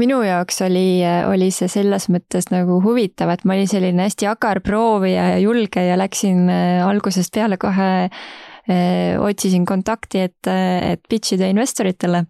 [0.00, 4.62] minu jaoks oli, oli see selles mõttes nagu huvitav, et ma olin selline hästi agar
[4.66, 8.49] proovija ja julge ja läksin äh, algusest peale kohe Äh,
[9.20, 12.24] otsisin kontakti, et, et pitch ida investoritele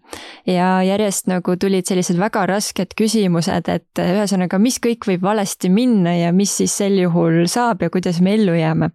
[0.49, 6.15] ja järjest nagu tulid sellised väga rasked küsimused, et ühesõnaga, mis kõik võib valesti minna
[6.17, 8.91] ja mis siis sel juhul saab ja kuidas me ellu jääme.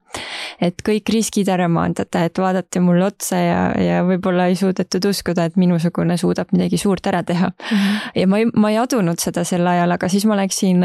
[0.61, 5.45] et kõik riskid ära maandada, et vaadati mulle otsa ja, ja võib-olla ei suudetud uskuda,
[5.45, 7.77] et minusugune suudab midagi suurt ära teha mm.
[7.77, 8.11] -hmm.
[8.21, 10.83] ja ma ei, ma ei adunud seda sel ajal, aga siis ma läksin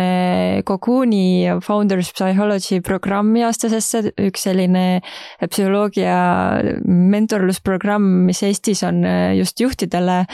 [0.66, 5.00] Cocoon'i äh, Founders Psychology programmi aastasesse, üks selline
[5.46, 6.16] psühholoogia
[6.84, 10.24] mentorlusprogramm, mis Eestis on äh, just juhtidele,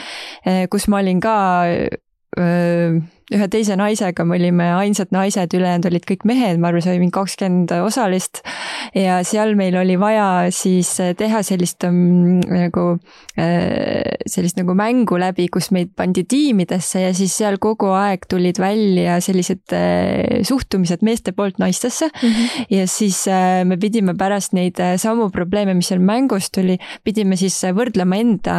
[0.45, 6.05] äh, kus ma olin ka äh, ühe teise naisega, me olime ainsad naised, ülejäänud olid
[6.07, 8.39] kõik mehed, ma arvan, see oli mingi kakskümmend osalist.
[8.95, 12.85] ja seal meil oli vaja siis teha sellist um, nagu,
[13.35, 18.61] äh, sellist nagu mängu läbi, kus meid pandi tiimidesse ja siis seal kogu aeg tulid
[18.63, 22.29] välja sellised äh, suhtumised meeste poolt naistesse mm.
[22.29, 22.65] -hmm.
[22.77, 27.59] ja siis äh, me pidime pärast neid samu probleeme, mis seal mängus tuli, pidime siis
[27.75, 28.57] võrdlema enda,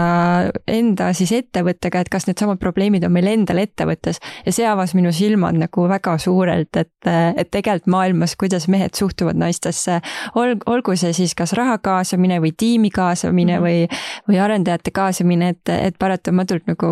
[0.68, 5.12] enda siis ettevõttega, et kas needsamad probleemid on meil endal ettevõttes ja see avas minu
[5.14, 10.00] silmad nagu väga suurelt, et, et tegelikult maailmas, kuidas mehed suhtuvad naistesse,
[10.38, 13.64] ol-, olgu see siis kas raha kaasamine või tiimi kaasamine -hmm.
[13.64, 16.88] või, või arendajate kaasamine, et, et paratamatult nagu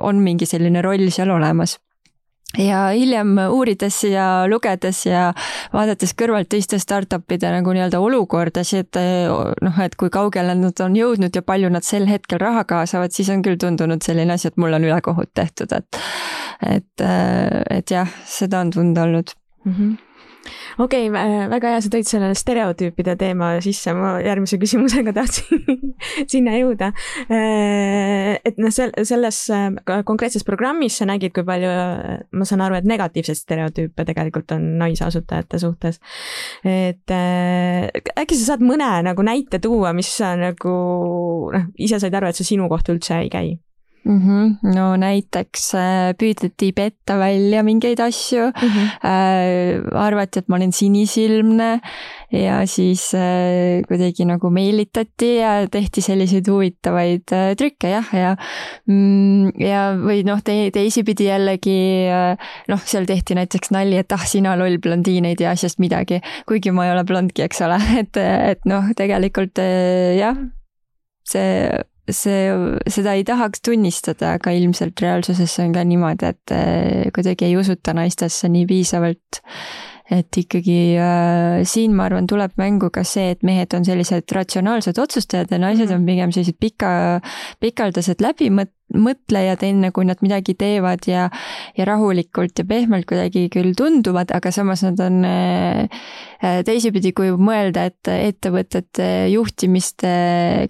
[0.00, 1.78] on mingi selline roll seal olemas
[2.58, 5.32] ja hiljem uurides ja lugedes ja
[5.72, 9.00] vaadates kõrvalt teiste startup'ide nagu nii-öelda olukordasid,
[9.64, 13.30] noh, et kui kaugele nad on jõudnud ja palju nad sel hetkel raha kaasavad, siis
[13.34, 16.02] on küll tundunud selline asi, et mul on ülekohut tehtud, et
[16.64, 17.06] et,
[17.70, 19.72] et jah, seda on tunda olnud mm.
[19.72, 20.13] -hmm
[20.78, 25.92] okei okay,, väga hea, sa tõid selle stereotüüpide teema sisse, ma järgmise küsimusega tahtsin
[26.32, 26.90] sinna jõuda.
[27.28, 29.68] Äh, et noh, sel-, selles äh,
[30.06, 31.72] konkreetses programmis sa nägid, kui palju,
[32.34, 36.00] ma saan aru, et negatiivseid stereotüüpe tegelikult on naisasutajate suhtes.
[36.64, 40.74] et äh, äkki sa saad mõne nagu näite tuua, mis sa nagu
[41.54, 43.54] noh, ise said aru, et see sinu kohta üldse ei käi?
[44.04, 44.20] Mm.
[44.20, 44.74] -hmm.
[44.74, 48.88] no näiteks äh, püüdeti petta välja mingeid asju mm, -hmm.
[49.04, 51.80] äh, arvati, et ma olen sinisilmne
[52.32, 58.36] ja siis äh, kuidagi nagu meelitati ja tehti selliseid huvitavaid äh, trükke jah, ja
[58.86, 61.78] mm, ja või noh te, teisipidi jällegi
[62.10, 62.36] äh,
[62.68, 66.70] noh, seal tehti näiteks nali, et ah, sina loll blondiin ei tea asjast midagi, kuigi
[66.70, 70.38] ma ei ole blondki, eks ole, et, et noh, tegelikult äh, jah,
[71.28, 71.68] see
[72.10, 72.52] see,
[72.90, 77.94] seda ei tahaks tunnistada, aga ilmselt reaalsuses on ka niimoodi, et eh, kuidagi ei usuta
[77.96, 79.42] naistesse nii piisavalt.
[80.12, 84.98] et ikkagi äh, siin, ma arvan, tuleb mängu ka see, et mehed on sellised ratsionaalsed
[85.00, 85.96] otsustajad ja naised mhm.
[85.96, 86.90] on pigem sellised pika,
[87.64, 91.28] pikaldased läbimõt-, mõtlejad, enne kui nad midagi teevad ja,
[91.76, 96.04] ja rahulikult ja pehmelt kuidagi küll tunduvad, aga samas nad on äh,
[96.66, 100.04] teisipidi, kui mõelda, et ettevõtete juhtimist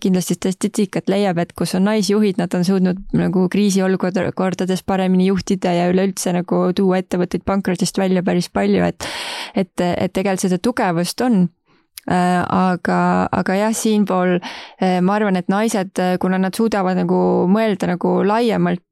[0.00, 5.90] kindlasti statistikat leiab, et kus on naisjuhid, nad on suutnud nagu kriisiolukordades paremini juhtida ja
[5.90, 9.10] üleüldse nagu tuua ettevõtteid pankrotist välja päris palju, et
[9.54, 11.44] et, et tegelikult seda tugevust on.
[11.44, 11.63] Äh,
[12.06, 12.98] aga,
[13.32, 18.16] aga jah, siinpool äh, ma arvan, et naised, äh, kuna nad suudavad nagu mõelda nagu
[18.26, 18.82] laiemalt,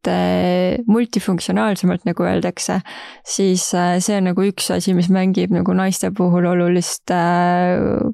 [0.90, 2.80] multifunktsionaalsemalt, nagu öeldakse,
[3.22, 7.12] siis see on nagu üks asi, mis mängib nagu naiste puhul olulist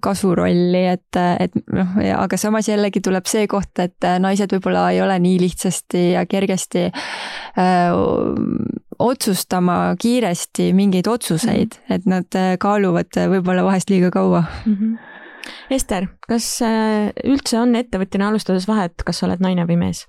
[0.04, 5.16] kasvurolli, et, et noh, aga samas jällegi tuleb see koht, et naised võib-olla ei ole
[5.24, 11.94] nii lihtsasti ja kergesti öö, otsustama kiiresti mingeid otsuseid mm, -hmm.
[11.94, 14.74] et nad äh, kaaluvad äh, võib-olla vahest liiga kaua mm.
[14.74, 14.98] -hmm.
[15.70, 20.06] Ester, kas äh, üldse on ettevõtjana alustades vahet, kas sa oled naine või mees?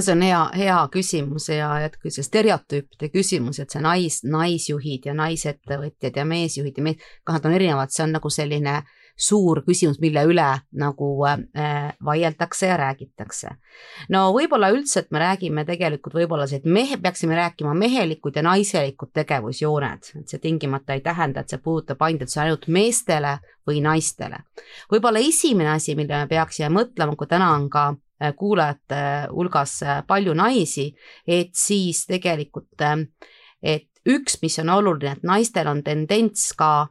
[0.00, 5.06] see on hea, hea küsimus ja et kui see stereotüüpide küsimus, et see nais, naisjuhid
[5.06, 9.01] ja naisettevõtjad ja meesjuhid ja mees, kah nad on erinevad, see on nagu selline äh,
[9.16, 10.46] suur küsimus, mille üle
[10.78, 13.56] nagu äh, vaieldakse ja räägitakse.
[14.08, 18.44] no võib-olla üldse, et me räägime tegelikult võib-olla see, et mehe, peaksime rääkima mehelikud ja
[18.46, 23.36] naiselikud tegevusjooned, et see tingimata ei tähenda, et see puudutab ainult, ainult meestele
[23.68, 24.42] või naistele.
[24.92, 30.02] võib-olla esimene asi, millele me peaksime mõtlema, kui täna on ka äh, kuulajate hulgas äh,
[30.06, 30.92] palju naisi,
[31.26, 33.04] et siis tegelikult, äh,
[33.62, 36.88] et üks, mis on oluline, et naistel on tendents ka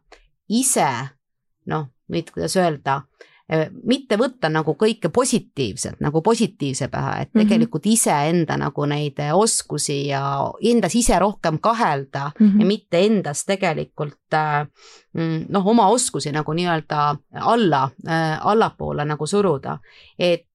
[0.47, 0.87] ise
[1.65, 3.01] noh, nüüd kuidas öelda,
[3.49, 7.43] eh, mitte võtta nagu kõike positiivselt, nagu positiivse pähe, et mhm.
[7.43, 7.93] tegelikult mm -hmm.
[7.93, 10.23] iseenda nagu neid eh, oskusi ja
[10.61, 12.59] endas ise rohkem kahelda mm -hmm.
[12.59, 14.65] ja mitte endas tegelikult eh,
[15.13, 17.89] mm, noh, oma oskusi nagu nii-öelda alla,
[18.41, 19.77] allapoole nagu suruda,
[20.19, 20.45] et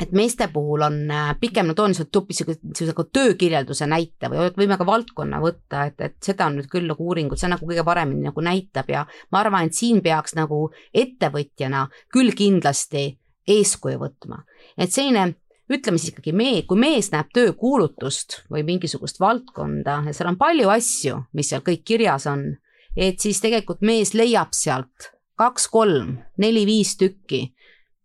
[0.00, 4.48] et meeste puhul on äh, pigem, no toon lihtsalt hoopis niisuguse nagu töökirjelduse näite või
[4.56, 7.84] võime ka valdkonna võtta, et, et seda on nüüd küll nagu uuringud, see nagu kõige
[7.86, 13.06] paremini nagu näitab ja ma arvan, et siin peaks nagu ettevõtjana küll kindlasti
[13.54, 14.42] eeskuju võtma.
[14.76, 15.34] et selline
[15.70, 20.72] ütleme siis ikkagi mee-, kui mees näeb töökuulutust või mingisugust valdkonda ja seal on palju
[20.74, 22.48] asju, mis seal kõik kirjas on,
[22.96, 27.46] et siis tegelikult mees leiab sealt kaks-kolm, neli-viis tükki,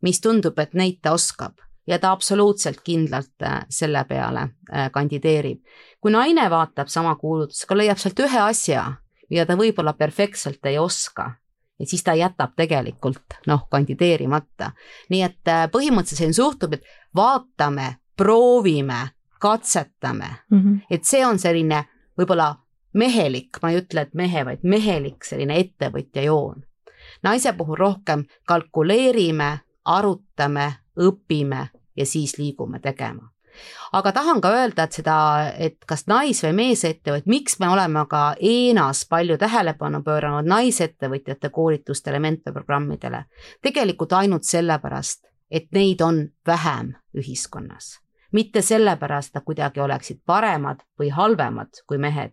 [0.06, 1.58] mis tundub, et neid ta oskab
[1.90, 5.62] ja ta absoluutselt kindlalt äh, selle peale äh, kandideerib.
[6.02, 8.86] kui naine vaatab sama kuulutust, aga leiab sealt ühe asja,
[9.30, 11.32] mida ta võib-olla perfektselt ei oska,
[11.80, 14.72] et siis ta jätab tegelikult noh, kandideerimata.
[15.10, 19.08] nii et äh, põhimõtteliselt selline suhtub, et vaatame, proovime,
[19.40, 20.80] katsetame mm, -hmm.
[20.90, 21.84] et see on selline
[22.20, 22.56] võib-olla
[22.94, 26.64] mehelik, ma ei ütle, et mehe, vaid mehelik selline ettevõtja joon.
[27.24, 31.68] naise puhul rohkem kalkuleerime, arutame, õpime
[32.00, 33.30] ja siis liigume tegema.
[33.92, 35.16] aga tahan ka öelda, et seda,
[35.58, 42.20] et kas nais- või meesettevõtjad, miks me oleme ka ENA-s palju tähelepanu pööranud naisettevõtjate koolitustele,
[42.20, 43.26] mentorprogrammidele,
[43.62, 48.00] tegelikult ainult sellepärast, et neid on vähem ühiskonnas.
[48.32, 52.32] Mitte sellepärast, et kuidagi oleksid paremad või halvemad kui mehed,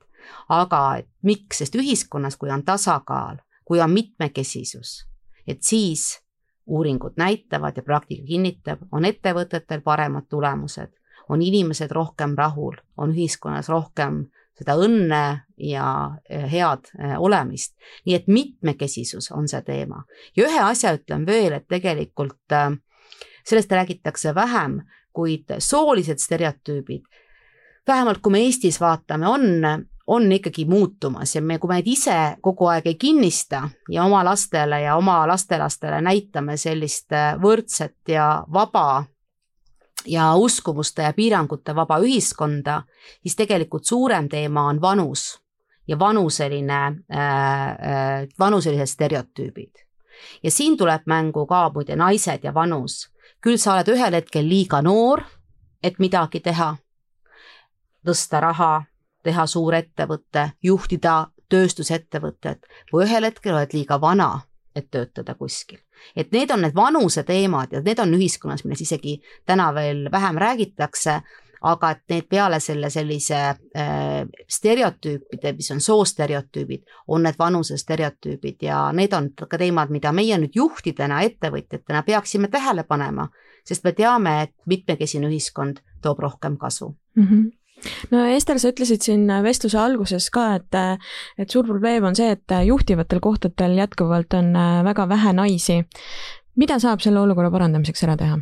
[0.48, 5.07] aga et miks, sest ühiskonnas, kui on tasakaal, kui on mitmekesisus,
[5.46, 6.20] et siis
[6.66, 10.92] uuringud näitavad ja praktika kinnitab, on ettevõtetel paremad tulemused,
[11.29, 14.24] on inimesed rohkem rahul, on ühiskonnas rohkem
[14.57, 15.22] seda õnne
[15.61, 15.88] ja
[16.31, 17.74] eh, head eh, olemist.
[18.07, 20.05] nii et mitmekesisus on see teema.
[20.37, 22.70] ja ühe asja ütlen veel, et tegelikult eh,
[23.44, 24.81] sellest räägitakse vähem,
[25.12, 27.05] kuid soolised stereotüübid,
[27.87, 32.66] vähemalt kui me Eestis vaatame, on on ikkagi muutumas ja me, kui me ise kogu
[32.71, 39.05] aeg ei kinnista ja oma lastele ja oma lastelastele näitame sellist äh, võrdset ja vaba
[40.07, 42.83] ja uskumuste ja piirangute vaba ühiskonda,
[43.23, 45.40] siis tegelikult suurem teema on vanus
[45.88, 49.75] ja vanuseline äh,, äh, vanuselised stereotüübid.
[50.42, 53.11] ja siin tuleb mängu ka muide naised ja vanus.
[53.40, 55.23] küll sa oled ühel hetkel liiga noor,
[55.83, 56.77] et midagi teha,
[58.07, 58.85] tõsta raha
[59.27, 64.31] teha suurettevõte, juhtida tööstusettevõtet või ühel hetkel oled liiga vana,
[64.77, 65.79] et töötada kuskil.
[66.17, 70.37] et need on need vanuse teemad ja need on ühiskonnas, millest isegi täna veel vähem
[70.37, 71.21] räägitakse,
[71.62, 78.62] aga et need peale selle sellise äh, stereotüüpide, mis on soostereotüübid, on need vanuse stereotüübid
[78.69, 83.31] ja need on ka teemad, mida meie nüüd juhtidena, ettevõtjatena peaksime tähele panema,
[83.65, 87.23] sest me teame, et mitmekesine ühiskond toob rohkem kasu mm.
[87.23, 87.56] -hmm
[88.11, 90.81] no Ester, sa ütlesid siin vestluse alguses ka, et,
[91.39, 94.53] et suur probleem on see, et juhtivatel kohtadel jätkuvalt on
[94.85, 95.85] väga vähe naisi.
[96.57, 98.38] mida saab selle olukorra parandamiseks ära teha?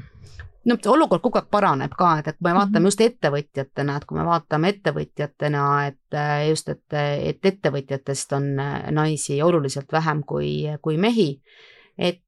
[0.64, 2.86] no olukord kogu aeg paraneb ka, et, et kui me vaatame mm -hmm.
[2.86, 6.96] just ettevõtjatena, et kui me vaatame ettevõtjatena, et just, et,
[7.30, 8.48] et ettevõtjatest on
[8.90, 11.42] naisi oluliselt vähem kui, kui mehi,
[11.98, 12.22] et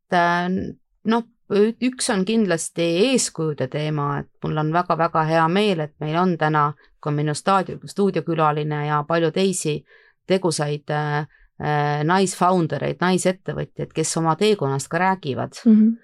[1.05, 6.37] noh, üks on kindlasti eeskujude teema, et mul on väga-väga hea meel, et meil on
[6.39, 6.72] täna,
[7.07, 9.78] on minu staadio, stuudiokülaline ja palju teisi
[10.26, 11.18] tegusaid äh,
[11.61, 15.72] äh, naisfounder eid, naisettevõtjaid, kes oma teekonnast ka räägivad mm.
[15.72, 15.96] -hmm.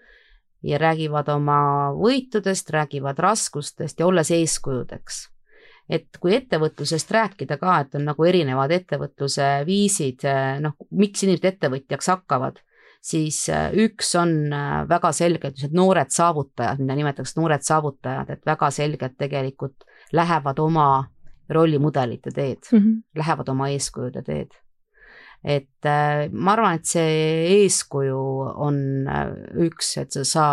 [0.63, 5.29] ja räägivad oma võitudest, räägivad raskustest ja olles eeskujudeks
[5.91, 10.23] et kui ettevõtlusest rääkida ka, et on nagu erinevad ettevõtluse viisid,
[10.61, 12.63] noh, miks inimesed ettevõtjaks hakkavad,
[13.03, 18.71] siis äh, üks on äh, väga selgelt noored saavutajad, mida nimetatakse noored saavutajad, et väga
[18.75, 21.05] selgelt tegelikult lähevad oma
[21.49, 23.03] rollimudelite teed mm, -hmm.
[23.17, 24.51] lähevad oma eeskujude teed.
[25.45, 28.19] et äh, ma arvan, et see eeskuju
[28.55, 28.77] on
[29.59, 30.47] üks, et sa, sa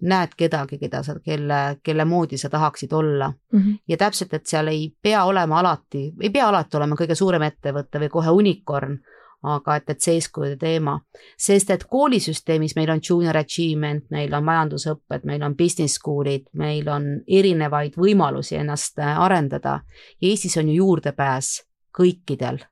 [0.00, 3.60] näed kedagi, keda sa, kelle, kelle moodi sa tahaksid olla mm.
[3.60, 3.78] -hmm.
[3.88, 8.00] ja täpselt, et seal ei pea olema alati, ei pea alati olema kõige suurem ettevõte
[8.00, 8.98] või kohe unicorn,
[9.42, 10.96] aga et, et see eeskujude teema,
[11.38, 16.88] sest et koolisüsteemis meil on junior achievement, meil on majandusõpped, meil on business school'id, meil
[16.88, 19.80] on erinevaid võimalusi ennast äh, arendada
[20.20, 21.52] ja Eestis on ju juurdepääs
[21.96, 22.62] kõikidel,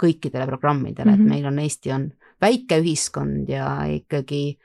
[0.00, 1.20] kõikidele programmidele mm, -hmm.
[1.20, 1.30] et mhm.
[1.34, 4.58] meil on, Eesti on väike ühiskond ja ikkagi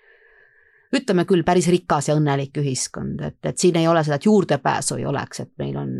[0.98, 4.98] ütleme küll, päris rikas ja õnnelik ühiskond, et, et siin ei ole seda, et juurdepääsu
[5.00, 5.92] ei oleks, et meil on,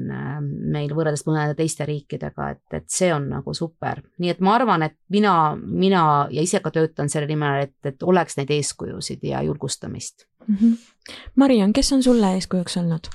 [0.74, 4.02] meil võrreldes mõnede teiste riikidega, et, et see on nagu super.
[4.22, 8.04] nii et ma arvan, et mina, mina ja ise ka töötan selle nimel, et, et
[8.04, 10.56] oleks neid eeskujusid ja julgustamist mm.
[10.56, 11.14] -hmm.
[11.36, 13.10] Mariann, kes on sulle eeskujuks olnud?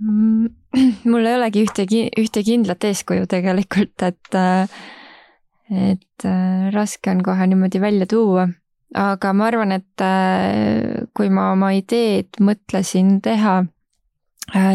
[0.00, 0.48] Mm,
[1.10, 4.36] mul ei olegi ühtegi, ühte kindlat eeskuju tegelikult, et,
[5.70, 6.30] et
[6.72, 8.48] raske on kohe niimoodi välja tuua
[8.94, 13.64] aga ma arvan, et äh, kui ma oma ideed mõtlesin teha,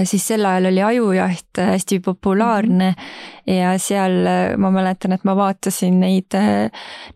[0.04, 2.94] siis sel ajal oli ajujaht hästi populaarne
[3.48, 6.36] ja seal ma mäletan, et ma vaatasin neid,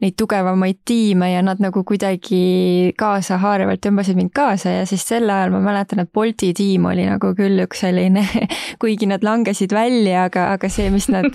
[0.01, 5.53] neid tugevamaid tiime ja nad nagu kuidagi kaasahaaravalt tõmbasid mind kaasa ja siis sel ajal
[5.53, 8.23] ma mäletan, et Bolti tiim oli nagu küll üks selline,
[8.81, 11.29] kuigi nad langesid välja, aga, aga see, mis nad,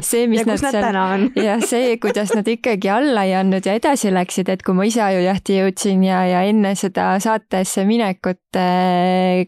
[0.00, 4.12] see, mis ja nad seal, jah, see, kuidas nad ikkagi alla ei andnud ja edasi
[4.14, 8.42] läksid, et kui ma ise ajujahti jõudsin ja, ja enne seda saatesse minekut,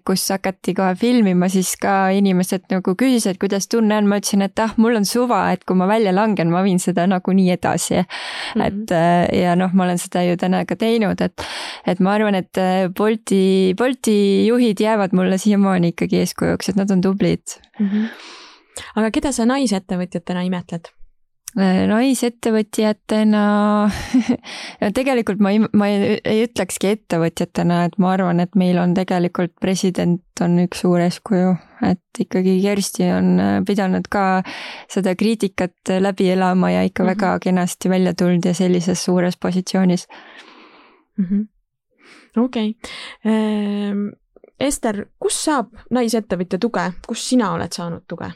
[0.07, 4.63] kus hakati kohe filmima, siis ka inimesed nagu küsisid, kuidas tunne on, ma ütlesin, et
[4.63, 8.07] ah, mul on suva, et kui ma välja langen, ma viin seda nagunii edasi mm.
[8.07, 8.67] -hmm.
[8.67, 11.47] et äh, ja noh, ma olen seda ju täna ka teinud, et,
[11.87, 16.91] et ma arvan, et äh, Bolti, Bolti juhid jäävad mulle siiamaani ikkagi eeskujuks, et nad
[16.91, 17.87] on tublid mm.
[17.87, 18.09] -hmm.
[18.97, 20.93] aga keda sa naisettevõtjatena imetled?
[21.57, 23.43] Äh, naisettevõtjatena
[24.83, 28.93] no tegelikult ma ei, ma ei, ei ütlekski ettevõtjatena, et ma arvan, et meil on
[28.97, 31.55] tegelikult president on üks suur eeskuju,
[31.89, 34.27] et ikkagi Kersti on äh, pidanud ka
[34.93, 37.25] seda kriitikat läbi elama ja ikka mm -hmm.
[37.25, 40.09] väga kenasti välja tulnud ja sellises suures positsioonis
[41.19, 41.47] -hmm..
[42.37, 42.77] okei
[43.27, 44.09] ähm,.
[44.61, 48.33] Ester, kus saab naisettevõtja tuge, kus sina oled saanud tuge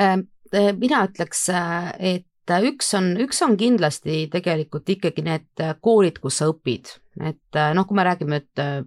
[0.00, 0.28] ähm.?
[0.52, 2.24] Eh, mina ütleks, äh, et
[2.64, 7.86] üks on, üks on kindlasti tegelikult ikkagi need koolid, kus sa õpid, et äh, noh,
[7.88, 8.78] kui me räägime, et äh,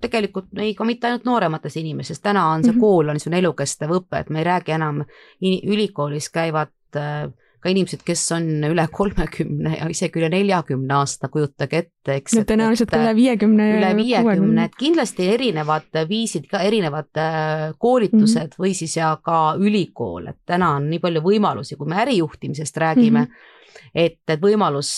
[0.00, 2.80] tegelikult ei, ka mitte ainult noorematest inimestest, täna on see mm -hmm.
[2.80, 5.04] kool, on niisugune elukestev õpe, et me ei räägi enam
[5.42, 7.28] ülikoolis käivad äh,
[7.66, 12.36] ka inimesed, kes on üle kolmekümne ja isegi üle neljakümne aasta, kujutage ette, eks.
[12.38, 13.66] no tõenäoliselt üle viiekümne.
[13.80, 18.62] üle viiekümne, et kindlasti erinevad viisid, ka erinevad äh, koolitused mm -hmm.
[18.62, 23.26] või siis ja ka ülikool, et täna on nii palju võimalusi, kui me ärijuhtimisest räägime
[23.26, 23.54] mm, -hmm
[23.94, 24.90] et, et võimalus,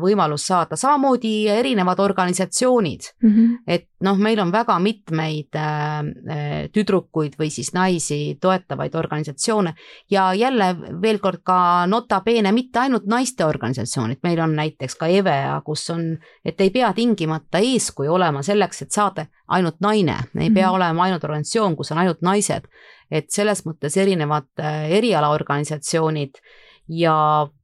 [0.00, 3.30] võimalus saada, samamoodi erinevad organisatsioonid mm.
[3.30, 3.56] -hmm.
[3.66, 9.74] et noh, meil on väga mitmeid äh, tüdrukuid või siis naisi toetavaid organisatsioone
[10.10, 10.70] ja jälle
[11.02, 15.88] veel kord ka nota bene mitte ainult naiste organisatsioonid, meil on näiteks ka EVEA, kus
[15.94, 20.70] on, et ei pea tingimata eeskuju olema selleks, et saada ainult naine, ei pea mm
[20.70, 20.74] -hmm.
[20.74, 22.68] olema ainult organisatsioon, kus on ainult naised,
[23.10, 26.42] et selles mõttes erinevad äh, erialaorganisatsioonid
[26.88, 27.14] ja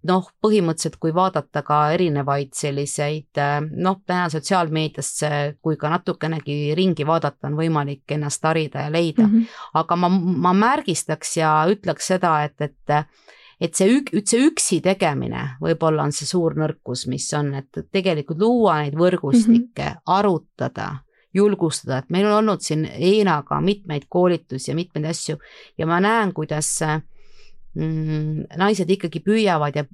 [0.09, 3.41] noh, põhimõtteliselt kui vaadata ka erinevaid selliseid
[3.71, 5.31] noh, täna sotsiaalmeediasse,
[5.63, 9.35] kui ka natukenegi ringi vaadata, on võimalik ennast harida ja leida mm.
[9.35, 9.65] -hmm.
[9.83, 10.09] aga ma,
[10.49, 13.09] ma märgistaks ja ütleks seda, et, et
[13.61, 18.39] et see ük-, see üksi tegemine võib-olla on see suur nõrkus, mis on, et tegelikult
[18.39, 20.03] luua neid võrgustikke mm, -hmm.
[20.07, 20.89] arutada,
[21.35, 25.39] julgustada, et meil on olnud siin Eenaga mitmeid koolitusi ja mitmeid asju
[25.79, 27.03] ja ma näen, kuidas äh,
[27.79, 29.85] naised ikkagi püüavad ja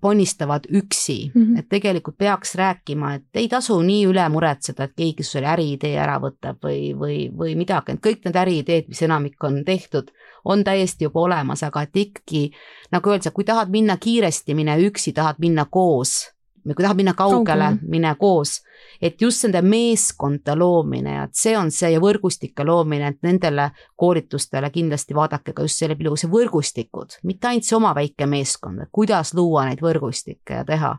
[0.00, 1.58] ponnistavad üksi mm, -hmm.
[1.58, 6.18] et tegelikult peaks rääkima, et ei tasu nii üle muretseda, et keegi sul äriidee ära
[6.20, 10.10] võtab või, või, või midagi, et kõik need äriideed, mis enamik on tehtud,
[10.44, 12.50] on täiesti juba olemas, aga et ikkagi
[12.92, 16.34] nagu öeldakse, kui tahad minna kiiresti, mine üksi, tahad minna koos,
[16.74, 17.88] kui tahad minna kaugele, Kaugele.
[17.88, 18.60] mine koos.
[19.02, 23.70] et just nende meeskonda loomine ja et see on see ja võrgustike loomine, et nendele
[23.96, 28.82] koolitustele kindlasti vaadake ka just selle pilguga see võrgustikud, mitte ainult see oma väike meeskond,
[28.82, 30.96] et kuidas luua neid võrgustikke ja teha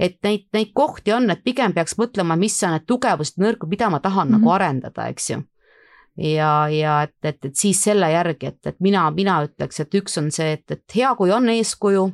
[0.00, 3.90] et neid, neid kohti on, et pigem peaks mõtlema, mis on need tugevused, nõrkud, mida
[3.92, 4.40] ma tahan mm -hmm.
[4.40, 5.42] nagu arendada, eks ju.
[6.16, 10.18] ja, ja et, et, et siis selle järgi, et, et mina, mina ütleks, et üks
[10.18, 12.10] on see, et, et hea, kui on eeskuju,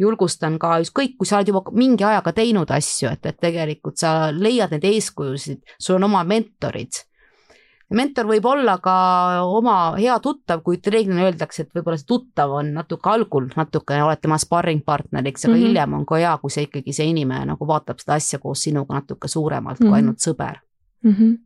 [0.00, 4.30] julgustan ka ükskõik, kui sa oled juba mingi ajaga teinud asju, et, et tegelikult sa
[4.32, 7.04] leiad neid eeskujusid, sul on oma mentorid
[7.90, 8.94] mentor võib olla ka
[9.50, 14.22] oma hea tuttav, kuid reeglina öeldakse, et võib-olla see tuttav on natuke algul natuke oled
[14.22, 15.66] tema sparringpartneriks, aga mm -hmm.
[15.66, 18.94] hiljem on ka hea, kui see ikkagi see inimene nagu vaatab seda asja koos sinuga
[18.94, 19.90] natuke suuremalt mm -hmm.
[19.90, 20.08] kui Mhm.
[20.08, 20.56] ainult sõber
[21.02, 21.12] mm.
[21.12, 21.38] -hmm.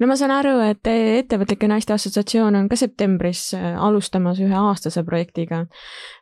[0.00, 5.04] No ma saan aru, et Ettevõtlike Naiste Assotsiatsioon on ka septembris äh, alustamas ühe aastase
[5.06, 5.64] projektiga,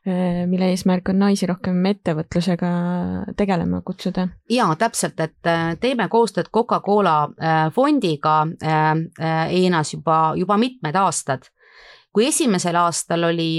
[0.06, 2.68] mille eesmärk on naisi rohkem ettevõtlusega
[3.36, 4.28] tegelema kutsuda.
[4.50, 11.50] jaa, täpselt, et äh, teeme koostööd Coca-Cola äh, fondiga ENA-s juba, juba mitmed aastad
[12.16, 13.58] kui esimesel aastal oli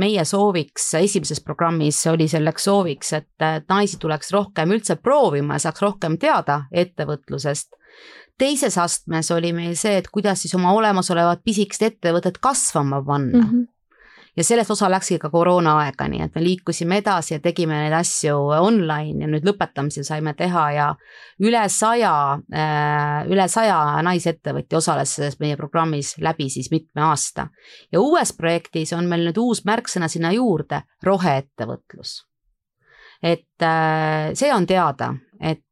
[0.00, 5.84] meie sooviks, esimeses programmis oli selleks sooviks, et naisi tuleks rohkem üldse proovima ja saaks
[5.84, 7.76] rohkem teada ettevõtlusest,
[8.38, 13.50] teises astmes oli meil see, et kuidas siis oma olemasolevat pisikest ettevõtet kasvama panna mm.
[13.50, 13.66] -hmm.
[14.36, 18.36] ja sellest osa läkski ka koroonaaega, nii et me liikusime edasi ja tegime neid asju
[18.60, 20.88] online ja nüüd lõpetamisel saime teha ja
[21.40, 22.14] üle saja,
[23.26, 27.48] üle saja naisettevõtja osales selles meie programmis läbi siis mitme aasta.
[27.92, 32.24] ja uues projektis on meil nüüd uus märksõna sinna juurde, roheettevõtlus.
[33.22, 33.68] et
[34.34, 35.64] see on teada, et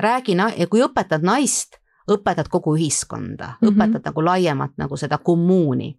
[0.00, 1.76] räägi ja kui õpetad naist
[2.10, 3.74] õpetad kogu ühiskonda mm, -hmm.
[3.74, 5.98] õpetad nagu laiemalt nagu seda kommuuni.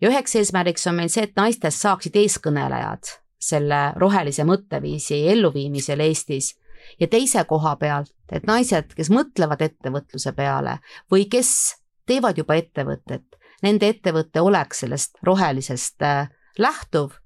[0.00, 6.54] ja üheks eesmärgiks on meil see, et naistest saaksid eeskõnelejad selle rohelise mõtteviisi elluviimisel Eestis
[7.00, 10.78] ja teise koha pealt, et naised, kes mõtlevad ettevõtluse peale
[11.12, 11.50] või kes
[12.06, 13.26] teevad juba ettevõtet,
[13.62, 16.28] nende ettevõte oleks sellest rohelisest äh,
[16.58, 17.16] lähtuv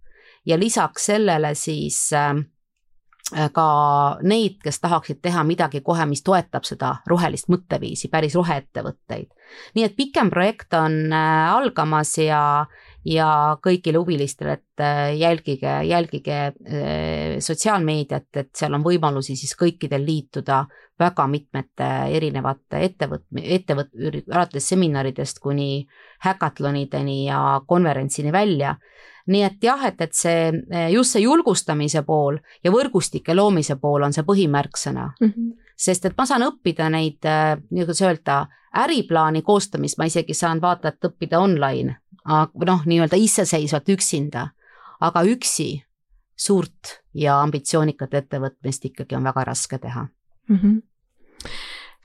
[0.47, 2.35] ja lisaks sellele siis äh,
[3.29, 3.69] ka
[4.25, 9.29] neid, kes tahaksid teha midagi kohe, mis toetab seda rohelist mõtteviisi, päris roheettevõtteid.
[9.77, 12.67] nii et pikem projekt on äh, algamas ja,
[13.05, 20.05] ja kõigile huvilistele, et äh, jälgige, jälgige äh, sotsiaalmeediat, et seal on võimalusi siis kõikidel
[20.05, 20.65] liituda
[20.99, 23.93] väga mitmete erinevate ettevõt-, ettevõt-,
[24.33, 25.87] alates seminaridest kuni
[26.25, 28.77] häkatlonideni ja konverentsini välja
[29.29, 30.53] nii et jah, et, et see
[30.93, 35.33] just see julgustamise pool ja võrgustike loomise pool on see põhimärksõna mm.
[35.33, 35.73] -hmm.
[35.77, 37.29] sest et ma saan õppida neid,
[37.71, 38.47] kuidas öelda,
[38.85, 41.97] äriplaani koostamist ma isegi saan vaata et õppida online,
[42.67, 44.49] noh, nii-öelda iseseisvalt üksinda,
[45.01, 45.83] aga üksi
[46.39, 50.07] suurt ja ambitsioonikat ettevõtmist ikkagi on väga raske teha
[50.49, 50.57] mm.
[50.57, 50.81] -hmm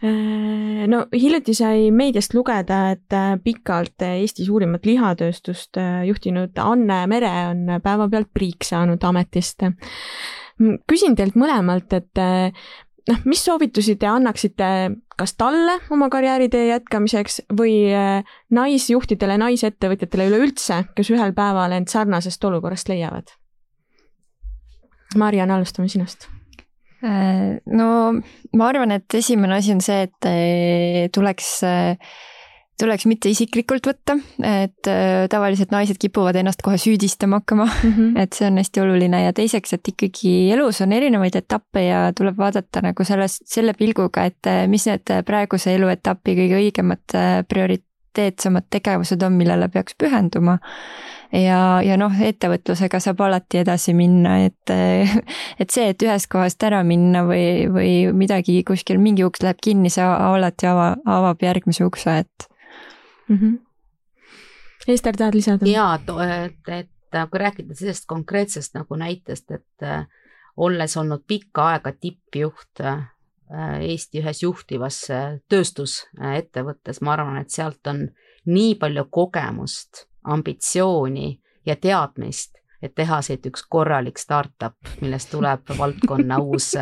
[0.03, 8.33] no hiljuti sai meediast lugeda, et pikalt Eesti suurimat lihatööstust juhtinud Anne Mere on päevapealt
[8.33, 9.63] priiks saanud ametist.
[10.91, 14.67] küsin teilt mõlemalt, et noh, mis soovitusi te annaksite
[15.17, 17.75] kas talle oma karjääritee jätkamiseks või
[18.51, 23.35] naisjuhtidele, naisettevõtjatele üleüldse, kes ühel päeval end sarnasest olukorrast leiavad?
[25.17, 26.27] Mariann, alustame sinust
[27.03, 27.87] no
[28.57, 31.49] ma arvan, et esimene asi on see, et tuleks,
[32.79, 34.15] tuleks mitte isiklikult võtta,
[34.47, 34.89] et
[35.31, 38.19] tavaliselt naised kipuvad ennast kohe süüdistama hakkama mm, -hmm.
[38.23, 42.39] et see on hästi oluline ja teiseks, et ikkagi elus on erinevaid etappe ja tuleb
[42.39, 47.19] vaadata nagu sellest, selle pilguga, et mis need praeguse eluetapi kõige õigemad
[48.13, 50.57] prioriteetsemad tegevused on, millele peaks pühenduma
[51.31, 54.69] ja, ja noh, ettevõtlusega saab alati edasi minna, et,
[55.61, 59.89] et see, et ühest kohast ära minna või, või midagi kuskil, mingi uks läheb kinni,
[59.89, 62.49] see alati ava, avab järgmise ukse, et
[63.29, 63.37] mm.
[63.37, 63.59] -hmm.
[64.87, 65.65] Ester, tahad lisada?
[65.65, 70.05] jaa, et, et kui rääkida sellest konkreetsest nagu näitest, et äh,
[70.57, 73.12] olles olnud pikka aega tippjuht äh,
[73.53, 78.07] Eesti ühes juhtivas äh, tööstusettevõttes, ma arvan, et sealt on
[78.49, 86.39] nii palju kogemust ambitsiooni ja teadmist, et teha siit üks korralik startup, millest tuleb valdkonna
[86.43, 86.73] uus,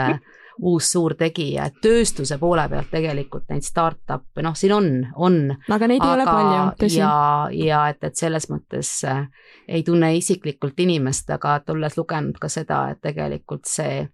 [0.61, 5.37] uus suur tegija, et tööstuse poole pealt tegelikult neid startup'e, noh, siin on, on.
[5.69, 6.99] aga neid ei ole palju, tõsi.
[7.01, 7.13] ja,
[7.55, 9.25] ja et, et selles mõttes äh,
[9.67, 14.05] ei tunne isiklikult inimest, aga et olles lugenud ka seda, et tegelikult see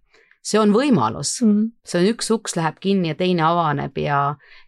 [0.47, 1.71] see on võimalus mm, -hmm.
[1.85, 4.19] see on üks uks läheb kinni ja teine avaneb ja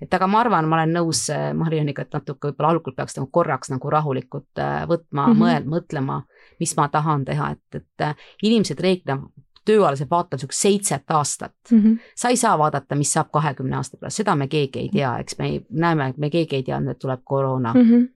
[0.02, 1.26] et aga ma arvan, ma olen nõus
[1.56, 5.44] Marianiga, et natuke võib-olla algul peaks nagu korraks nagu rahulikult võtma mm, -hmm.
[5.44, 6.24] mõel-, mõtlema,
[6.60, 9.22] mis ma tahan teha, et, et inimesed reeglina
[9.70, 11.82] tööalased vaatavad niisugust seitset aastat mm.
[11.82, 11.98] -hmm.
[12.16, 15.38] sa ei saa vaadata, mis saab kahekümne aasta pärast, seda me keegi ei tea, eks
[15.40, 17.92] me ei, näeme, me keegi ei teadnud, et tuleb koroona mm.
[17.92, 18.08] -hmm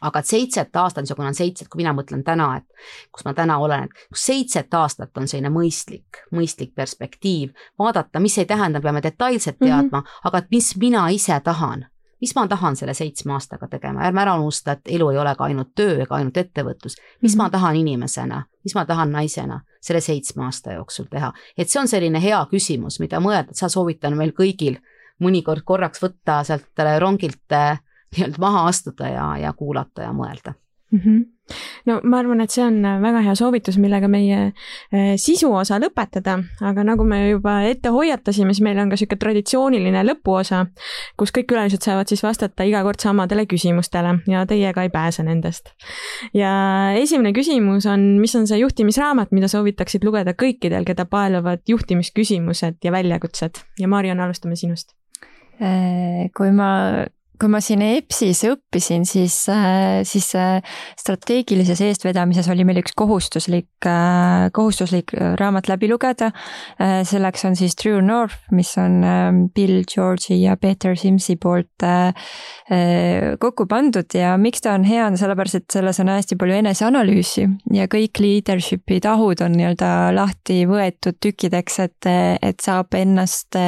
[0.00, 3.58] aga et seitset aastat, niisugune on seitset, kui mina mõtlen täna, et kus ma täna
[3.62, 9.60] olen, et seitset aastat on selline mõistlik, mõistlik perspektiiv, vaadata, mis ei tähenda, peame detailselt
[9.60, 9.68] mhm.
[9.68, 10.28] teadma mm, -hmm.
[10.28, 11.86] aga et mis mina ise tahan,
[12.20, 15.44] mis ma tahan selle seitsme aastaga tegema, ärme ära unusta, et elu ei ole ka
[15.44, 17.42] ainult töö ega ainult ettevõtlus, mis mm -hmm.
[17.42, 21.88] ma tahan inimesena, mis ma tahan naisena selle seitsme aasta jooksul teha, et see on
[21.88, 24.78] selline hea küsimus, mida mõelda, et sa soovitan meil kõigil
[25.20, 27.80] mõnikord korraks võtta sealt rongilt äh,
[28.16, 30.54] nii-öelda maha astuda ja, ja kuulata ja mõelda
[30.92, 30.98] mm.
[30.98, 31.22] -hmm
[31.88, 36.38] no ma arvan, et see on väga hea soovitus, millega meie eh, sisu osa lõpetada,
[36.64, 40.64] aga nagu me juba ette hoiatasime, siis meil on ka niisugune traditsiooniline lõpuosa,
[41.18, 45.26] kus kõik külalised saavad siis vastata iga kord samadele küsimustele ja teie ka ei pääse
[45.26, 45.72] nendest.
[46.36, 46.52] ja
[46.98, 52.94] esimene küsimus on, mis on see juhtimisraamat, mida soovitaksid lugeda kõikidel, keda paeluvad juhtimisküsimused ja
[52.94, 54.94] väljakutsed ja Mariann, alustame sinust.
[55.62, 56.70] Eh, kui ma
[57.40, 60.60] kui ma siin EBS-is õppisin, siis, äh, siis äh,
[61.00, 66.30] strateegilises eestvedamises oli meil üks kohustuslik, äh, kohustuslik raamat läbi lugeda.
[66.78, 71.84] selleks on siis True North, mis on ähm, Bill George'i ja Peter Simsi poolt
[73.42, 77.46] kokku pandud ja miks ta on hea, on sellepärast, et selles on hästi palju eneseanalüüsi
[77.74, 82.12] ja kõik leadership'i tahud on nii-öelda lahti võetud tükkideks, et,
[82.42, 83.58] et saab ennast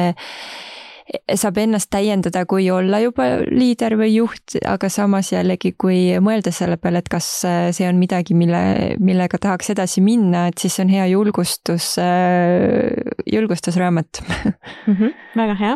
[1.37, 6.79] saab ennast täiendada, kui olla juba liider või juht, aga samas jällegi, kui mõelda selle
[6.81, 10.89] peale, et kas äh, see on midagi, mille, millega tahaks edasi minna, et siis on
[10.89, 12.89] hea julgustus, äh,
[13.29, 14.95] julgustusraamat mm.
[14.95, 15.75] -hmm, väga hea.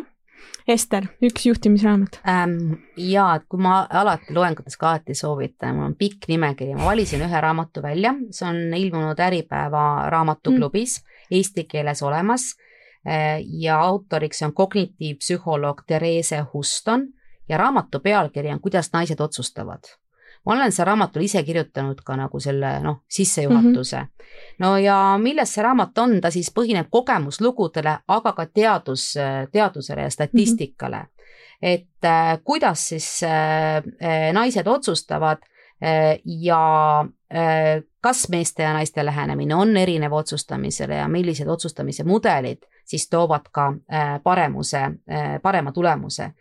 [0.69, 2.77] Ester, üks juhtimisraamat ähm,.
[2.97, 7.23] ja, et kui ma alati loengutes ka alati soovitan, mul on pikk nimekiri, ma valisin
[7.25, 11.37] ühe raamatu välja, see on ilmunud Äripäeva raamatuklubis mm.
[11.37, 12.51] eesti keeles olemas
[13.47, 17.07] ja autoriks on kognitiivpsühholoog Therese Huston
[17.49, 19.79] ja raamatu pealkiri on Kuidas naised otsustavad.
[20.45, 24.03] ma olen selle raamatule ise kirjutanud ka nagu selle noh, sissejuhatuse mm.
[24.03, 24.55] -hmm.
[24.59, 29.13] no ja milles see raamat on, ta siis põhineb kogemuslugudele, aga ka teadus,
[29.51, 31.03] teadusele ja statistikale mm.
[31.03, 31.57] -hmm.
[31.61, 35.37] et äh, kuidas siis äh, äh naised otsustavad
[35.83, 37.05] äh, ja
[37.35, 43.49] äh, kas meeste ja naiste lähenemine on erinev otsustamisele ja millised otsustamise mudelid siis toovad
[43.51, 46.31] ka äh, paremuse, äh, parema tulemuse.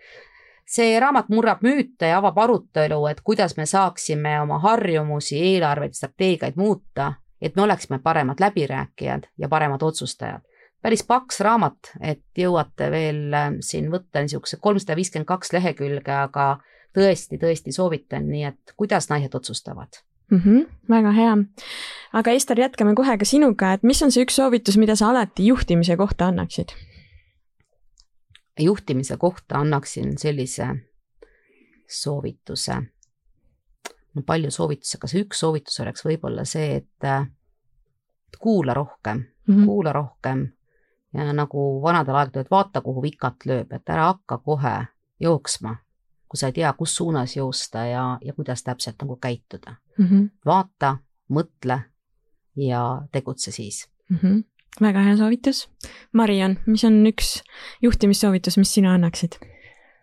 [0.68, 6.59] see raamat murrab müüte ja avab arutelu, et kuidas me saaksime oma harjumusi, eelarveid, strateegiaid
[6.61, 10.44] muuta, et me oleksime paremad läbirääkijad ja paremad otsustajad
[10.82, 16.51] päris paks raamat, et jõuate veel äh, siin võtta niisuguse kolmsada viiskümmend kaks lehekülge, aga
[16.96, 20.38] tõesti, tõesti soovitan, nii et kuidas naised otsustavad mm.
[20.38, 21.36] -hmm, väga hea.
[22.12, 25.46] aga Ester, jätkame kohe ka sinuga, et mis on see üks soovitus, mida sa alati
[25.46, 26.68] juhtimise kohta annaksid?
[28.58, 30.68] juhtimise kohta annaksin sellise
[31.88, 32.76] soovituse.
[34.14, 37.28] no palju soovitusi, aga see üks soovitus oleks võib-olla see, et
[38.38, 39.64] kuula rohkem mm, -hmm.
[39.64, 40.48] kuula rohkem
[41.14, 44.86] ja nagu vanadel aegadel, et vaata, kuhu vikat lööb, et ära hakka kohe
[45.20, 45.76] jooksma
[46.28, 50.06] kui sa ei tea, kus suunas joosta ja, ja kuidas täpselt nagu käituda mm.
[50.06, 50.28] -hmm.
[50.46, 50.96] vaata,
[51.28, 51.80] mõtle
[52.56, 54.16] ja tegutse siis mm.
[54.16, 54.42] -hmm.
[54.80, 55.68] väga hea soovitus.
[56.12, 57.42] Mariann, mis on üks
[57.82, 59.40] juhtimissoovitus, mis sina annaksid?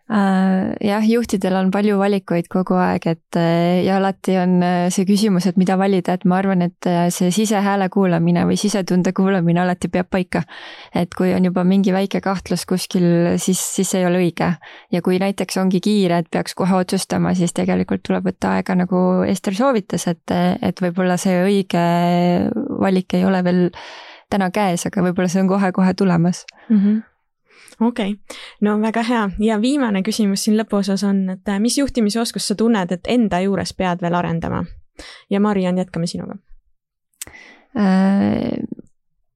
[0.06, 5.02] Äh, jah, juhtidel on palju valikuid kogu aeg, et äh, ja alati on äh, see
[5.02, 9.90] küsimus, et mida valida, et ma arvan, et see sisehääle kuulamine või sisetunde kuulamine alati
[9.90, 10.44] peab paika.
[10.94, 13.08] et kui on juba mingi väike kahtlus kuskil,
[13.42, 14.52] siis, siis ei ole õige.
[14.94, 19.02] ja kui näiteks ongi kiire, et peaks kohe otsustama, siis tegelikult tuleb võtta aega, nagu
[19.26, 21.82] Ester soovitas, et, et võib-olla see õige
[22.78, 23.68] valik ei ole veel
[24.30, 26.78] täna käes, aga võib-olla see on kohe-kohe tulemas mm.
[26.78, 27.04] -hmm
[27.80, 32.52] okei okay., no väga hea ja viimane küsimus siin lõpuosas on, et äh, mis juhtimisoskust
[32.52, 34.64] sa tunned, et enda juures pead veel arendama?
[35.30, 36.38] ja Mariann, jätkame sinuga
[37.76, 38.56] äh,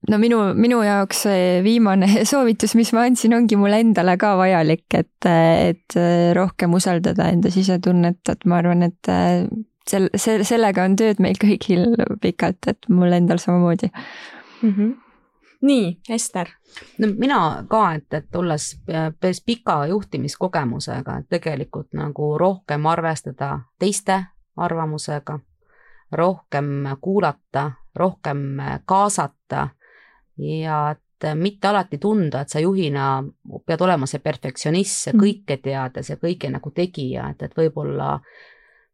[0.09, 4.87] no minu, minu jaoks see viimane soovitus, mis ma andsin, ongi mulle endale ka vajalik,
[4.97, 5.99] et, et
[6.37, 9.11] rohkem usaldada enda sisetunnet, et ma arvan, et
[9.89, 14.73] sel-, see, sellega on tööd meil kõigil pikalt, et mul endal samamoodi mm.
[14.73, 14.99] -hmm
[15.61, 16.47] nii, Ester?
[16.97, 18.67] no mina ka, et, et olles
[19.19, 24.23] päris pika juhtimiskogemusega, et tegelikult nagu rohkem arvestada teiste
[24.57, 25.39] arvamusega,
[26.11, 28.43] rohkem kuulata, rohkem
[28.85, 29.69] kaasata
[30.37, 33.23] ja et mitte alati tunda, et sa juhina
[33.65, 35.21] pead olema see perfektsionist, see mm.
[35.21, 38.15] kõike teades ja kõige nagu tegija, et, et võib-olla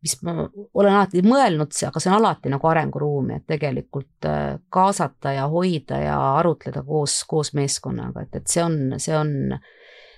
[0.01, 5.33] mis ma olen alati mõelnud, aga see on alati nagu arenguruumi, et tegelikult äh, kaasata
[5.39, 9.31] ja hoida ja arutleda koos, koos meeskonnaga, et, et see on, see on,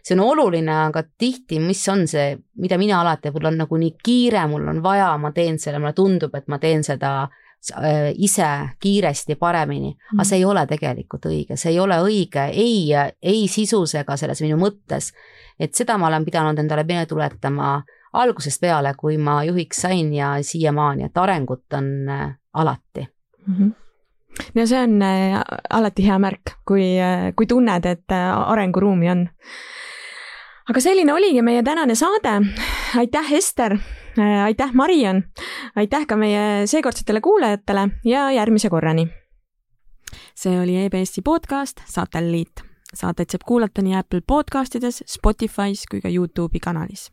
[0.04, 3.94] see on oluline, aga tihti, mis on see, mida mina alati, mul on nagu nii
[4.04, 8.50] kiire, mul on vaja, ma teen selle, mulle tundub, et ma teen seda äh, ise
[8.84, 12.92] kiiresti, paremini, aga see ei ole tegelikult õige, see ei ole õige ei,
[13.24, 15.14] ei sisus ega selles minu mõttes.
[15.60, 17.78] et seda ma olen pidanud endale meelde tuletama
[18.14, 23.08] algusest peale, kui ma juhiks sain ja siiamaani, et arengut on äh, alati
[23.48, 23.56] mm.
[23.56, 23.72] -hmm
[24.56, 28.12] no see on äh, alati hea märk, kui, äh, kui tunned, et
[28.46, 29.30] arenguruumi on.
[30.70, 32.42] aga selline oligi meie tänane saade.
[32.98, 33.78] aitäh, Ester,
[34.44, 35.24] aitäh, Marion,
[35.76, 39.08] aitäh ka meie seekordsetele kuulajatele ja järgmise korrani.
[40.36, 42.64] see oli EBS-i podcast Satelliit.
[42.94, 47.12] Saateid saab kuulata nii Apple podcastides, Spotify's kui ka Youtube'i kanalis